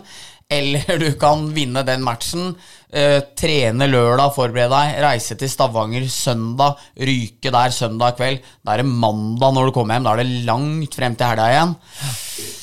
[0.49, 2.55] Eller du kan vinne den matchen,
[2.89, 8.41] eh, trene lørdag, forberede deg, reise til Stavanger søndag, ryke der søndag kveld.
[8.65, 10.07] Da er det mandag når du kommer hjem.
[10.07, 11.75] Da er det langt frem til helga igjen.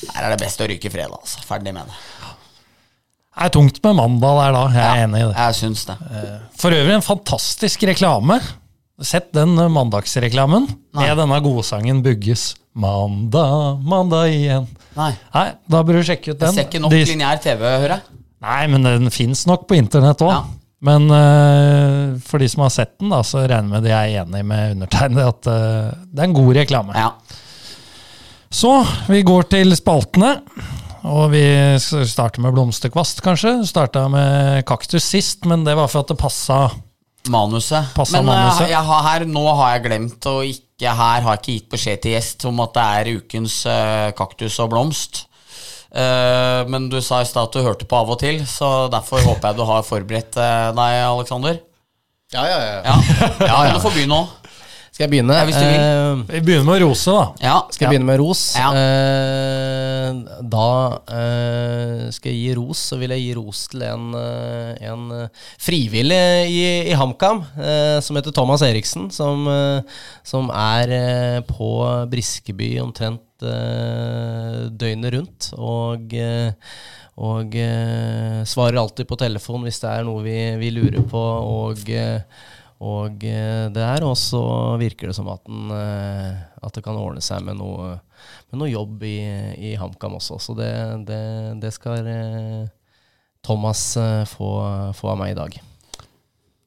[0.09, 1.21] Der er det best å ryke fredag.
[1.21, 1.45] altså.
[1.47, 2.03] Ferdig med det.
[3.37, 5.35] Det er tungt med mandag der da, jeg er enig i det.
[5.37, 5.97] Jeg syns det.
[6.57, 8.41] For øvrig en fantastisk reklame.
[8.97, 11.03] Sett den eh, mandagsreklamen Nei.
[11.03, 12.55] med denne godsangen 'Bugges'.
[12.77, 14.67] Mandag, mandag igjen.
[14.97, 15.11] Nei.
[15.33, 16.53] Nei, da bør du sjekke ut den.
[16.53, 18.01] Jeg ser ikke nok De- lineær TV, hører jeg.
[18.45, 20.29] Nei, men den fins nok på internett òg.
[20.33, 20.43] Ja.
[20.85, 24.43] Men uh, for de som har sett den, da, så regner med de er enig
[24.45, 26.93] med undertegnede at uh, det er en god reklame.
[26.93, 27.15] Ja.
[28.53, 28.73] Så
[29.09, 30.35] vi går til spaltene.
[31.07, 31.41] Og vi
[31.79, 33.61] starter med blomsterkvast, kanskje.
[33.69, 36.67] Starta med kaktus sist, men det var for at det passa.
[37.33, 37.93] Manuset.
[37.95, 38.71] Passa Men eh, manuset.
[38.71, 42.01] Jeg har her, nå har jeg glemt å ikke Her har jeg ikke gitt beskjed
[42.03, 45.23] til gjest om at det er ukens uh, kaktus og blomst.
[45.89, 49.23] Uh, men du sa i stad at du hørte på av og til, så derfor
[49.25, 51.57] håper jeg du har forberedt uh, deg, Aleksander.
[52.35, 52.95] Ja, ja, ja.
[53.39, 54.46] Ja, ja, Du får begynne nå.
[54.97, 55.35] Skal jeg begynne?
[55.37, 55.75] Ja, hvis du vil.
[55.77, 57.25] Eh, Vi begynner med å rose, da.
[57.45, 57.57] Ja.
[57.69, 58.39] Skal jeg begynne med ros?
[58.57, 58.71] Ja.
[58.73, 60.69] Eh, da
[61.13, 65.03] eh, skal jeg gi ros, så vil jeg gi ros til en, en
[65.61, 66.17] frivillig
[66.49, 67.43] i, i HamKam
[68.01, 69.45] som heter Thomas Eriksen, som,
[70.25, 71.69] som er på
[72.09, 73.21] Briskeby omtrent
[74.81, 75.51] døgnet rundt.
[75.61, 76.17] Og,
[77.21, 77.61] og
[78.49, 81.27] svarer alltid på telefon hvis det er noe vi, vi lurer på.
[81.61, 81.85] Og
[82.83, 84.39] og eh, det er også
[84.81, 87.95] virker det som at, den, eh, at det kan ordne seg med noe,
[88.51, 89.17] med noe jobb i,
[89.69, 90.37] i HamKam også.
[90.43, 90.73] Så det,
[91.07, 91.21] det,
[91.63, 92.67] det skal eh,
[93.45, 93.89] Thomas
[94.29, 94.51] få,
[94.97, 95.57] få av meg i dag.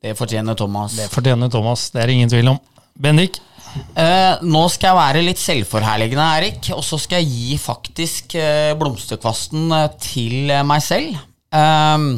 [0.01, 0.97] Det fortjener Thomas.
[0.97, 2.61] Det fortjener Thomas, det er det ingen tvil om.
[3.01, 3.39] Bendik,
[3.71, 8.73] Eh, nå skal jeg være litt selvforherligende, Erik, og så skal jeg gi faktisk eh,
[8.79, 9.71] blomsterkvasten
[10.03, 11.21] til meg selv.
[11.55, 12.09] Ehm,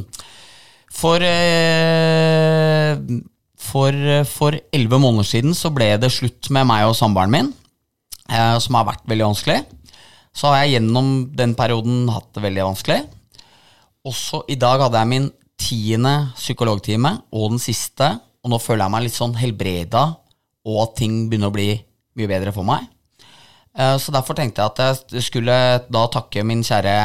[0.93, 3.32] for eh, for eh,
[3.63, 7.53] For elleve måneder siden så ble det slutt med meg og samboeren min,
[8.29, 9.61] eh, som har vært veldig vanskelig.
[10.35, 13.01] Så har jeg gjennom den perioden hatt det veldig vanskelig.
[14.09, 15.29] Også i dag hadde jeg min
[15.63, 18.09] tiende psykologtime, og den siste.
[18.43, 20.07] Og nå føler jeg meg litt sånn helbreda,
[20.67, 21.69] og at ting begynner å bli
[22.19, 22.89] mye bedre for meg.
[23.77, 25.55] Eh, Så derfor tenkte jeg at jeg skulle
[25.89, 26.97] da takke min kjære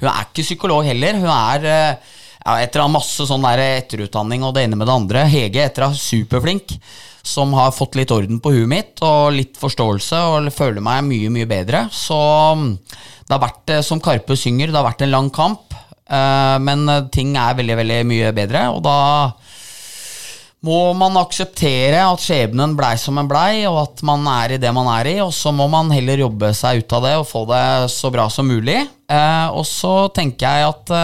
[0.00, 1.18] Hun er ikke psykolog heller.
[1.20, 1.96] Hun er eh,
[2.44, 5.24] ja, etter å ha masse sånn der etterutdanning og det ene med det andre.
[5.32, 6.76] Hege etter å ha superflink,
[7.24, 11.30] som har fått litt orden på huet mitt og litt forståelse og føler meg mye,
[11.32, 11.86] mye bedre.
[11.88, 12.18] Så
[12.60, 12.66] mm,
[13.24, 15.72] det har vært, eh, som Karpe synger, det har vært en lang kamp.
[16.04, 18.98] eh, Men eh, ting er veldig, veldig mye bedre, og da
[20.64, 24.70] må man akseptere at skjebnen blei som en blei, og at man er i det
[24.72, 27.42] man er i, og så må man heller jobbe seg ut av det og få
[27.50, 28.78] det så bra som mulig.
[29.52, 30.94] Og så tenker jeg at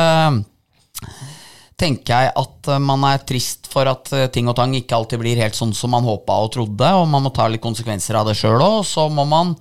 [1.80, 5.22] tenker jeg at eh, man er trist for at eh, ting og tang ikke alltid
[5.22, 8.28] blir helt sånn som man håpa og trodde, og man må ta litt konsekvenser av
[8.28, 8.82] det sjøl òg.
[8.88, 9.54] Så må man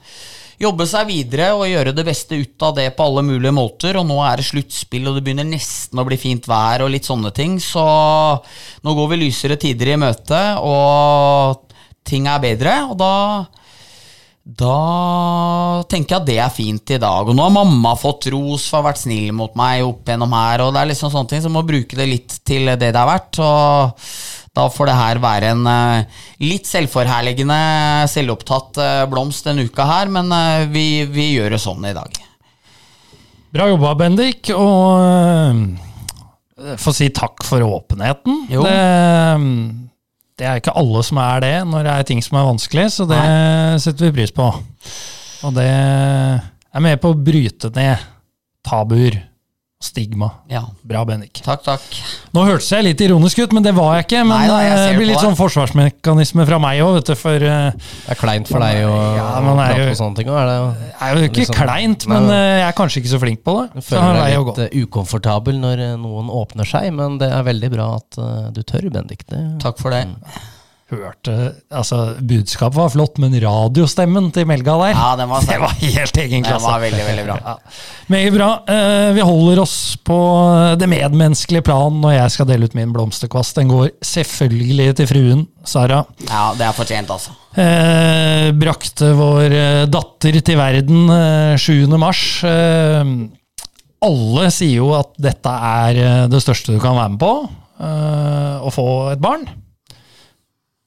[0.60, 4.00] jobbe seg videre og gjøre det beste ut av det på alle mulige måter.
[4.02, 7.08] Og nå er det sluttspill, og det begynner nesten å bli fint vær og litt
[7.08, 7.58] sånne ting.
[7.64, 7.86] Så
[8.84, 11.64] nå går vi lysere tider i møte, og
[12.08, 12.76] ting er bedre.
[12.92, 13.14] Og da
[14.44, 17.28] da tenker jeg at det er fint i dag.
[17.28, 20.34] Og nå har mamma fått ros for å ha vært snill mot meg opp gjennom
[20.34, 22.94] her, og det er liksom sånne ting, så må bruke det litt til det det
[22.96, 23.42] er verdt.
[23.46, 24.00] Og
[24.58, 27.60] da får det her være en eh, litt selvforherligende,
[28.10, 32.18] selvopptatt eh, blomst denne uka her, men eh, vi, vi gjør det sånn i dag.
[33.54, 34.50] bra jobba, Bendik.
[34.56, 35.78] Og
[36.80, 38.48] få si takk for åpenheten.
[38.52, 38.66] Jo.
[38.66, 39.89] Det,
[40.40, 43.08] det er ikke alle som er det når det er ting som er vanskelig, så
[43.10, 43.24] det
[43.84, 44.48] setter vi pris på.
[45.48, 48.08] Og det er med på å bryte ned
[48.66, 49.20] tabuer
[49.82, 50.28] Stigma.
[50.52, 50.66] Ja.
[50.84, 51.40] Bra, Bendik.
[51.40, 51.84] Takk, takk.
[52.36, 54.24] Nå hørtes jeg litt ironisk ut, men det var jeg ikke.
[54.28, 57.16] Men Nei da, jeg eh, det blir litt sånn forsvarsmekanisme fra meg òg, vet du.
[57.16, 60.28] For eh, Det er kleint for deg å Ja, prate jo- på sånne ting.
[60.28, 62.36] òg, Er det, det er jo ikke Liksom- kleint, men nei.
[62.36, 63.66] eh, jeg er kanskje ikke så flink på det.
[63.80, 68.20] Du føler deg litt ukomfortabel når noen åpner seg, men det er veldig bra at
[68.54, 69.24] du tør, Bendik.
[69.32, 70.04] Det, Takk for det.
[70.90, 71.34] Hørte
[71.70, 76.18] Altså, budskapet var flott, men radiostemmen til Melga der Ja, den var Det var helt
[76.24, 76.66] egen Den klasse.
[76.66, 77.36] var veldig, veldig bra.
[77.46, 77.54] Ja.
[78.10, 78.48] Meget bra.
[78.74, 79.76] Eh, vi holder oss
[80.08, 80.18] på
[80.82, 83.60] det medmenneskelige plan når jeg skal dele ut min blomsterkvast.
[83.62, 86.02] Den går selvfølgelig til fruen, Sara.
[86.26, 87.36] Ja, det er fortjent, altså.
[87.60, 91.86] Eh, brakte vår eh, datter til verden eh, 7.
[92.02, 92.24] mars.
[92.50, 93.14] Eh,
[94.10, 97.34] alle sier jo at dette er eh, det største du kan være med på,
[97.84, 99.46] eh, å få et barn.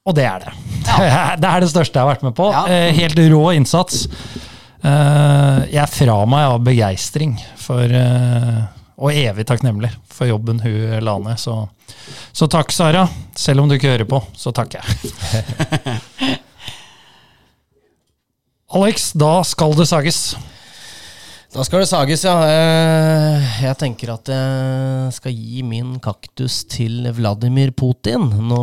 [0.03, 0.53] Og det er det.
[1.42, 2.48] Det er det største jeg har vært med på.
[2.50, 2.64] Ja.
[2.66, 4.07] Eh, helt rå innsats.
[4.82, 8.62] Eh, jeg er fra meg av begeistring for eh,
[9.03, 11.38] og evig takknemlig for jobben hun la ned.
[11.40, 11.55] Så,
[12.34, 13.07] så takk, Sara.
[13.38, 16.38] Selv om du ikke hører på, så takker jeg.
[18.72, 20.20] Alex, da skal det sages.
[21.53, 22.32] Da skal det sages, ja.
[22.48, 28.24] Eh, Jeg tenker at jeg skal gi min kaktus til Vladimir Putin.
[28.48, 28.61] Nå,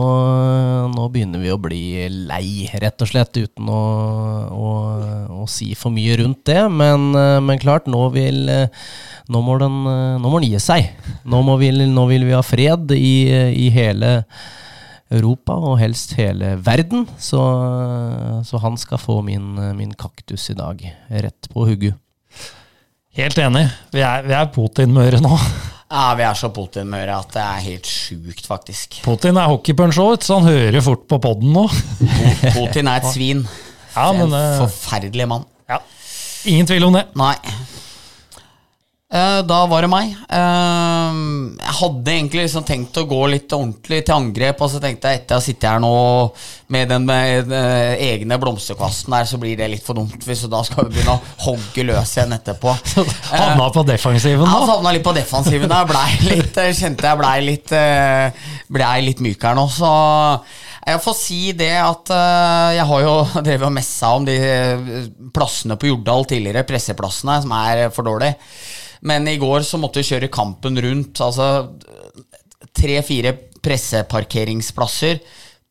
[0.90, 3.84] nå begynner vi å bli lei, rett og slett, uten å,
[4.50, 4.72] å,
[5.38, 6.66] å si for mye rundt det.
[6.66, 8.90] Men, eh, men klart, nå vil eh,
[9.30, 10.90] nå må, den, nå må den gi seg.
[11.30, 13.14] Nå, må vi, nå vil vi ha fred i,
[13.54, 14.16] i hele
[15.14, 17.06] Europa, og helst hele verden.
[17.22, 17.46] Så,
[18.50, 20.82] så han skal få min, min kaktus i dag.
[21.14, 22.02] Rett på hugget.
[23.20, 23.66] Helt enig.
[23.92, 25.36] Vi er, vi er Putin-møre nå.
[25.90, 29.00] Ja, Vi er så Putin-møre at det er helt sjukt, faktisk.
[29.02, 31.64] Putin er hockeypunch-out, så han hører fort på podden nå.
[32.54, 33.42] Putin er et svin.
[33.96, 35.48] Ja, men en eh, forferdelig mann.
[35.66, 35.80] ja.
[36.46, 37.08] Ingen tvil om det.
[37.18, 37.34] Nei.
[39.12, 40.12] Eh, Da var det meg.
[40.30, 41.16] Eh,
[41.60, 45.22] Jeg hadde egentlig liksom tenkt å gå litt ordentlig til angrep, og så tenkte jeg
[45.24, 45.90] etter å sitte her nå
[46.70, 50.22] med den med eh, egne blomsterkvasten der, så blir det litt for dumt.
[50.28, 52.76] Hvis da skal vi begynne å hogge løs igjen etterpå.
[53.34, 54.70] Havna på defensiven Ja, nå.
[54.76, 55.74] havna litt på defensiven.
[55.74, 57.74] Jeg ble litt, kjente jeg blei litt,
[58.70, 59.90] ble litt myk her nå, så
[60.90, 62.12] jeg får si det at
[62.78, 64.38] jeg har jo drevet og messa om de
[65.34, 68.38] plassene på Jordal tidligere, presseplassene, som er for dårlige.
[69.02, 71.22] Men i går så måtte vi kjøre kampen rundt.
[71.24, 71.72] Altså
[72.76, 73.34] tre-fire
[73.64, 75.20] presseparkeringsplasser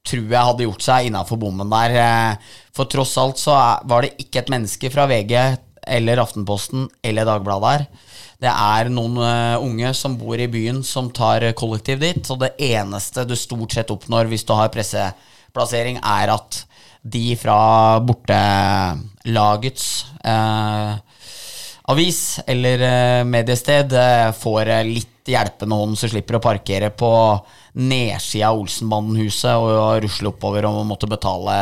[0.08, 1.96] tror jeg hadde gjort seg innafor bommen der.
[2.00, 5.34] eh, For tross alt så var det ikke et menneske fra VG
[5.88, 7.86] eller Aftenposten eller Dagbladet her.
[8.38, 12.54] Det er noen eh, unge som bor i byen som tar kollektiv dit, og det
[12.62, 16.62] eneste du stort sett oppnår hvis du har presseplassering, er at
[17.02, 19.88] de fra bortelagets
[20.24, 20.92] eh,
[21.88, 27.10] avis eller eh, mediested eh, får eh, litt hjelpende hånd, så slipper å parkere på
[27.78, 31.56] nedsida av Olsenbanden-huset og rusle oppover og måtte betale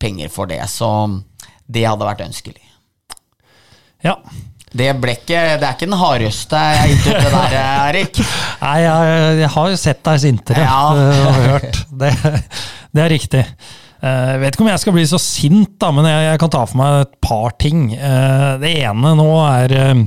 [0.00, 0.60] penger for det.
[0.68, 0.88] Så
[1.70, 2.60] det hadde vært ønskelig.
[4.04, 4.16] Ja.
[4.70, 7.54] Det ble ikke Det er ikke den hardeste jeg har gitt ut det der,
[7.88, 8.20] Erik.
[8.62, 10.76] Nei, jeg, jeg har jo sett deg sintere Ja.
[10.92, 11.80] og hørt.
[12.04, 12.12] Det,
[12.94, 13.42] det er riktig.
[14.02, 16.52] Eh, Jeg vet ikke om jeg skal bli så sint, da, men jeg, jeg kan
[16.52, 17.90] ta for meg et par ting.
[17.94, 20.04] Eh, Det ene nå er eh,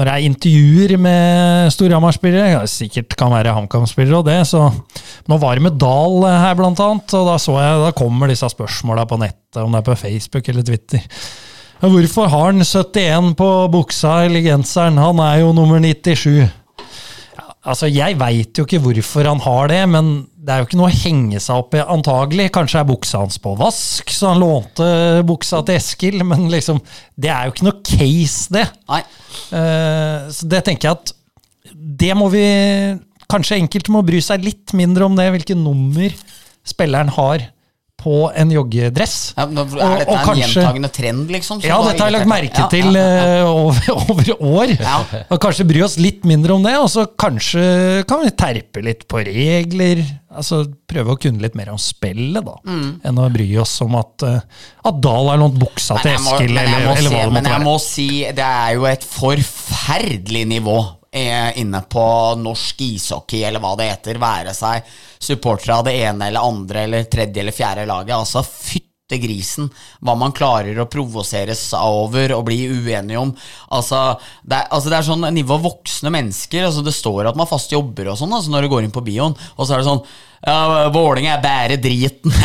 [0.00, 4.68] når er intervjuer med Storhamar-spillere, sikkert kan være HamKam-spillere og det, så
[5.28, 8.48] nå var det med Dahl her blant annet, og da så jeg, da kommer disse
[8.52, 11.02] spørsmåla på nettet, om det er på Facebook eller Twitter.
[11.82, 15.00] Hvorfor har han 71 på buksa eller genseren?
[15.00, 16.48] Han er jo nummer 97.
[17.66, 20.10] Altså, Jeg veit jo ikke hvorfor han har det, men
[20.40, 21.82] det er jo ikke noe å henge seg opp i.
[21.84, 22.48] Antagelig.
[22.54, 24.86] Kanskje er buksa hans på vask, så han lånte
[25.28, 26.24] buksa til Eskil.
[26.24, 26.80] Men liksom,
[27.20, 28.64] det er jo ikke noe case, det.
[29.52, 31.14] Eh, så det tenker jeg at
[32.00, 32.44] det må vi
[33.30, 36.10] Kanskje enkelte må bry seg litt mindre om det, hvilke nummer
[36.66, 37.44] spilleren har
[38.00, 39.16] på en joggedress.
[39.36, 41.60] Ja, er dette og en kanskje- gjentagende trend, liksom?
[41.64, 44.74] Ja, dette har jeg lagt merke til ja, eh, over, over år.
[44.78, 44.96] Ja.
[45.28, 47.64] Og kanskje bry oss litt mindre om det, og så kanskje
[48.08, 50.02] kan vi terpe litt på regler.
[50.30, 52.56] Altså Prøve å kunne litt mer om spillet, da.
[52.66, 54.40] Enn å bry oss om at, eh,
[54.90, 58.08] at Dahl har lånt buksa til Eskil, eller, eller hva det men jeg må si
[58.34, 60.78] det er jo et forferdelig nivå
[61.12, 64.20] eh, inne på norsk ishockey, eller hva det heter.
[64.22, 64.86] Være seg
[65.18, 68.16] supportere av det ene eller andre eller tredje eller fjerde laget.
[68.16, 69.70] Altså, fytti grisen.
[70.04, 73.34] Hva man klarer å provoseres over og bli uenige om.
[73.74, 76.68] Altså det, er, altså, det er sånn nivå voksne mennesker.
[76.68, 79.06] Altså, det står at man fast jobber og sånn altså, når du går inn på
[79.06, 80.04] bioen, og så er det sånn
[80.40, 82.32] ja, Vålinga er bære driten.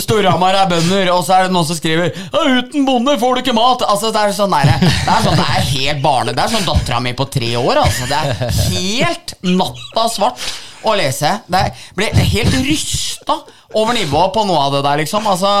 [0.00, 3.38] Storhamar er bønder, og så er det noen som skriver «Ja, 'Uten bonde får du
[3.42, 3.84] ikke mat'.
[3.84, 7.00] Altså Det er sånn Det er sånn, det er helt barne Det er sånn dattera
[7.04, 7.76] mi på tre år.
[7.84, 8.32] Altså Det er
[8.72, 10.40] helt natta svart
[10.86, 11.32] å lese.
[11.50, 11.62] Det
[11.98, 13.40] ble helt rysta
[13.76, 15.26] over nivået på noe av det der, liksom.
[15.32, 15.54] Altså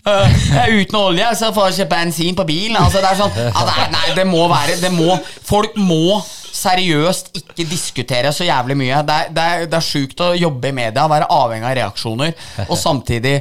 [0.00, 2.78] Uh, uten olje, så får jeg ikke bensin på bilen.
[2.80, 5.12] Altså, det er sånn det er, Nei, det må være det må,
[5.44, 6.16] Folk må
[6.56, 9.02] seriøst ikke diskutere så jævlig mye.
[9.04, 12.32] Det er, det er, det er sjukt å jobbe i media, være avhengig av reaksjoner,
[12.66, 13.36] og samtidig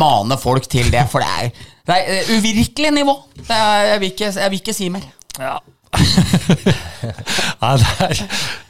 [0.00, 3.14] mane folk til det, for det er, det er uvirkelig nivå.
[3.46, 5.06] Er, jeg, vil ikke, jeg vil ikke si mer.
[5.36, 5.58] Ja.
[7.62, 8.20] Nei, det er,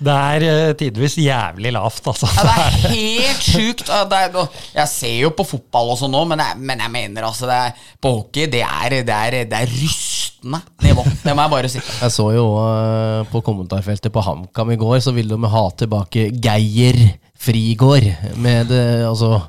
[0.06, 2.28] det er eh, tidvis jævlig lavt, altså.
[2.36, 3.90] Ja, det er helt sjukt.
[3.90, 4.46] Ja,
[4.76, 7.58] jeg ser jo på fotball og sånn nå, men jeg, men jeg mener altså det
[7.68, 11.06] er, På hockey, det er, det er, det er rystende nivå.
[11.22, 11.82] Det må jeg bare si.
[11.82, 16.28] Jeg så jo uh, på kommentarfeltet på HamKam i går, så ville de ha tilbake
[16.34, 17.00] Geir
[17.46, 18.06] Frigård.
[18.42, 19.40] Med det, altså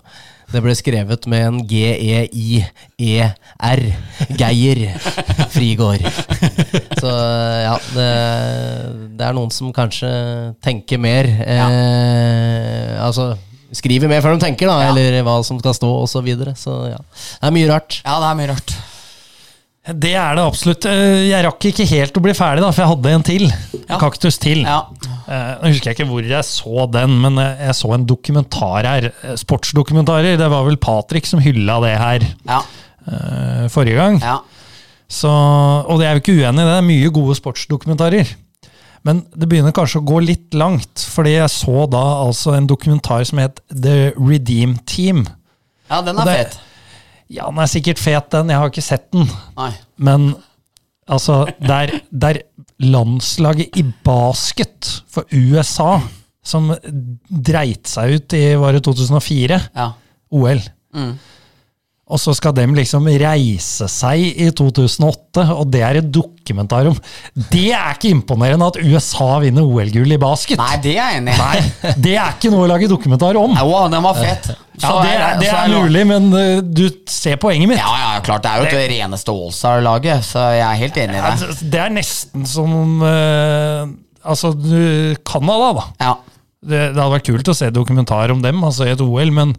[0.47, 3.81] det ble skrevet med en G-E-I-E-R.
[4.39, 4.79] Geir
[5.51, 6.05] Frigård.
[7.01, 8.07] Så ja, det,
[9.17, 10.07] det, er noen som kanskje
[10.63, 11.27] tenker mer.
[11.43, 11.67] Ja.
[11.67, 13.33] Eh, altså
[13.75, 14.93] skriver mer før de tenker, da, ja.
[14.93, 16.17] eller hva som skal stå, osv.
[16.17, 16.55] Så, videre.
[16.57, 16.99] så ja,
[17.41, 17.99] det er mye rart.
[18.05, 18.77] Ja, det er mye rart.
[19.87, 20.85] Det er det absolutt.
[20.89, 23.45] Eh, jeg rakk ikke helt å bli ferdig, da, for jeg hadde en til.
[23.87, 23.99] Ja.
[24.01, 24.65] Kaktus til.
[24.65, 24.81] Ja.
[25.27, 29.09] Jeg nå husker jeg ikke hvor jeg så den, men jeg så en dokumentar her.
[29.23, 30.35] Eh, sportsdokumentarer.
[30.39, 32.59] Det var vel Patrick som hylla det her ja.
[33.71, 34.19] forrige gang.
[34.23, 34.41] Ja.
[35.07, 36.67] Så, og jeg er jo ikke uenig i det.
[36.67, 38.35] Det er mye gode sportsdokumentarer.
[39.07, 43.23] Men det begynner kanskje å gå litt langt, fordi jeg så da altså en dokumentar
[43.29, 45.23] som het The Redeem Team.
[45.87, 46.57] Ja, den er fet.
[47.33, 48.51] Ja, den er sikkert fet, den.
[48.53, 49.27] Jeg har ikke sett den.
[49.57, 49.71] Nei.
[49.99, 50.29] Men
[51.07, 52.41] altså, der, der
[52.83, 55.97] landslaget i basket for USA,
[56.47, 56.71] som
[57.27, 59.89] dreit seg ut i var det 2004, ja.
[60.31, 60.61] OL
[60.95, 61.11] mm.
[62.07, 66.95] Og så skal de liksom reise seg i 2008, og det er et dokumentar om
[67.51, 70.55] Det er ikke imponerende at USA vinner OL-gull i basket!
[70.61, 71.91] Nei, det er jeg enig i.
[72.05, 73.57] Det er ikke noe å lage dokumentar om.
[73.59, 74.47] Jo, den var fett.
[74.79, 77.83] ja, det er, det er mulig, men uh, du ser poenget mitt.
[77.83, 78.47] Ja, ja, klart.
[78.47, 81.59] Det er jo det reneste Allstar-laget, så jeg er helt enig i det.
[81.75, 83.83] Det er nesten som uh,
[84.27, 84.49] Altså,
[85.23, 85.83] Canada, da.
[86.03, 86.15] Ja.
[86.57, 89.51] Det, det, hadde vært kult å se dokumentar om dem altså i et OL, men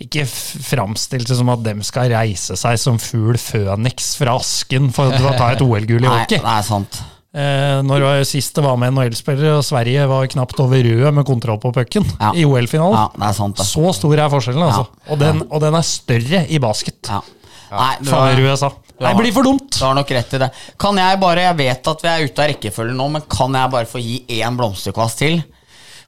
[0.00, 5.34] ikke framstilt som at dem skal reise seg som fugl føniks fra asken for å
[5.36, 6.40] ta et OL-gull i hockey.
[6.40, 7.02] Nei, det er sant.
[7.36, 11.12] Eh, når det var sist det var med NHL-spillere, og Sverige var knapt over røde
[11.12, 12.32] med kontroll på pucken ja.
[12.32, 12.96] i OL-finalen.
[12.96, 13.66] Ja, det er sant, det.
[13.68, 14.86] Så stor er forskjellen, altså.
[14.88, 15.10] Ja.
[15.10, 17.12] Og, den, og, den, er større i basket.
[17.12, 17.20] Ja.
[17.66, 18.72] Nei, for USA.
[18.96, 19.68] Det blir for dumt!
[19.76, 20.48] Du har nok rett i det.
[20.80, 23.72] Kan jeg bare, jeg vet at vi er ute av rekkefølgen nå, men kan jeg
[23.74, 25.42] bare få gi én blomsterkvast til?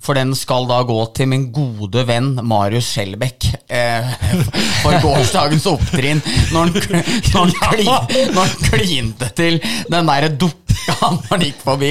[0.02, 4.12] For den skal da gå til min gode venn Marius Skjelbæk eh,
[4.82, 6.22] for gårsdagens opptrinn,
[6.54, 7.02] når han,
[7.34, 7.52] når,
[8.32, 9.58] når han klinte til
[9.90, 11.90] den derre dukka når han gikk forbi,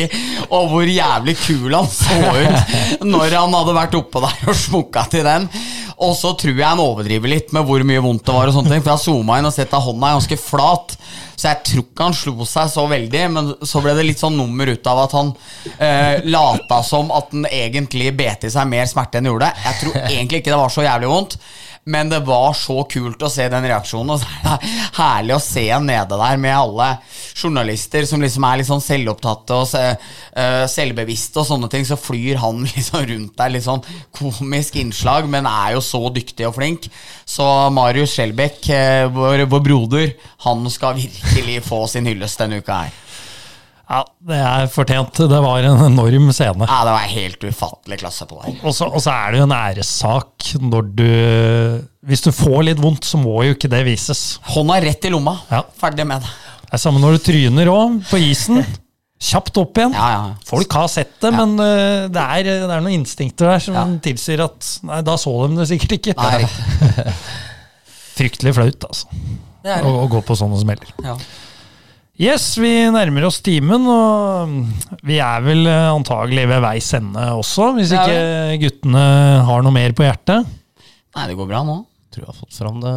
[0.50, 5.04] og hvor jævlig kul han så ut når han hadde vært oppå der og smukka
[5.12, 5.50] til den.
[5.98, 8.70] Og så tror jeg han overdriver litt med hvor mye vondt det var, og sånne
[8.76, 10.94] ting, for jeg zooma inn og sett at hånda er ganske flat.
[11.34, 14.38] Så jeg tror ikke han slo seg så veldig, men så ble det litt sånn
[14.38, 15.32] nummer ut av at han
[15.78, 19.50] eh, lata som at han egentlig bet i seg mer smerte enn gjorde.
[19.66, 21.40] Jeg tror egentlig ikke det var så jævlig vondt.
[21.88, 24.12] Men det var så kult å se den reaksjonen.
[24.12, 26.90] Og så er det herlig å se en nede der med alle
[27.38, 31.88] journalister som liksom er litt sånn selvopptatte og uh, selvbevisste og sånne ting.
[31.88, 33.86] Så flyr han liksom rundt der, litt sånn
[34.20, 36.90] komisk innslag, men er jo så dyktig og flink.
[37.28, 42.84] Så Marius Skjelbæk, uh, vår, vår broder, han skal virkelig få sin hyllest denne uka
[42.84, 43.04] her.
[43.88, 45.20] Ja, det er fortjent.
[45.32, 46.68] Det var en enorm scene.
[46.68, 48.58] Ja, det var helt ufattelig klasse på deg.
[48.68, 51.08] Og så er det jo en æressak når du
[52.08, 54.42] Hvis du får litt vondt, så må jo ikke det vises.
[54.52, 55.38] Hånda rett i lomma.
[55.52, 55.64] Ja.
[55.80, 56.36] Ferdig med det.
[56.68, 58.60] Det er samme når du tryner òg, på isen.
[59.24, 59.96] Kjapt opp igjen.
[59.96, 60.26] Ja, ja.
[60.46, 64.44] Folk har sett det, men uh, det, er, det, er, noen instinkter der som tilsier
[64.46, 66.16] at Nei, da så de det sikkert ikke.
[66.20, 67.16] Nei,
[68.20, 69.08] Fryktelig flaut, altså.
[69.68, 70.92] Å, å gå på sånne smeller.
[71.06, 71.16] Ja.
[72.18, 74.54] Yes, vi nærmer oss timen, og
[75.06, 79.04] vi er vel eh, antagelig ved veis ende også, hvis ikke guttene
[79.46, 80.48] har noe mer på hjertet.
[81.14, 81.76] Nei, det går bra nå.
[82.10, 82.94] Tror jeg har fått fram det,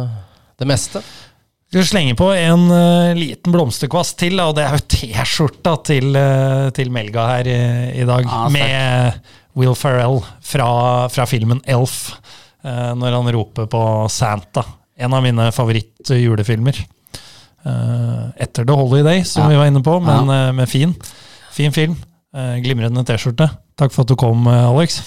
[0.57, 1.03] det meste.
[1.69, 6.71] Skal slenge på en uh, liten blomsterkvast til, og det er jo T-skjorta til, uh,
[6.75, 7.59] til, Melga her i,
[8.01, 8.25] i dag.
[8.25, 9.21] Ah, med
[9.55, 10.71] Will Ferrell fra,
[11.13, 12.15] fra filmen Elf.
[12.65, 14.65] uh, når han roper på Santa.
[14.97, 16.81] En av mine favoritt-julefilmer.
[17.65, 19.49] Eh, etter The Holiday, som Ja.
[19.49, 20.95] vi var inne på, men eh, med fin.
[21.51, 21.95] Fin film.
[22.35, 23.49] Eh, glimrende T-skjorte.
[23.77, 25.01] Takk for at du kom, Alex.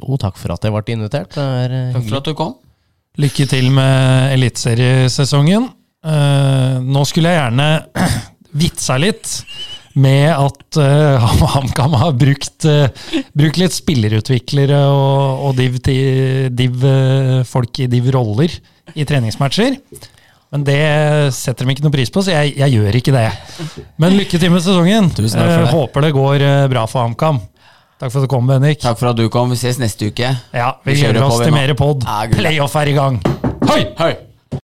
[0.00, 1.34] Jo, takk for at jeg ble invitert.
[1.34, 2.54] Det Takk for at du kom.
[3.20, 5.68] Lykke til med eliteseriesesongen.
[6.04, 7.68] Eh, nå skulle jeg gjerne
[8.60, 9.28] vitsa litt
[9.98, 12.86] med at uh, HamKam har brukt, uh,
[13.34, 18.54] brukt litt spillerutviklere og, og div-folk div, uh, folk i div-roller
[18.94, 19.80] i treningsmatcher.
[20.50, 20.78] Men det
[21.36, 23.26] setter de ikke noe pris på, så jeg, jeg gjør ikke det.
[24.02, 25.10] Men lykke til med sesongen.
[25.14, 25.74] Tusen takk for Eh, det.
[25.76, 27.38] håper det går eh, bra for HamKam.
[28.00, 28.80] Takk for at du kom, Bendik.
[28.82, 29.50] Takk for at du kom.
[29.54, 30.32] Vi ses neste uke.
[30.56, 32.02] Ja, vi Vi gleder oss til mer pod.
[32.34, 33.20] Playoff er i gang.
[33.68, 33.84] Hei!
[34.00, 34.12] Hei!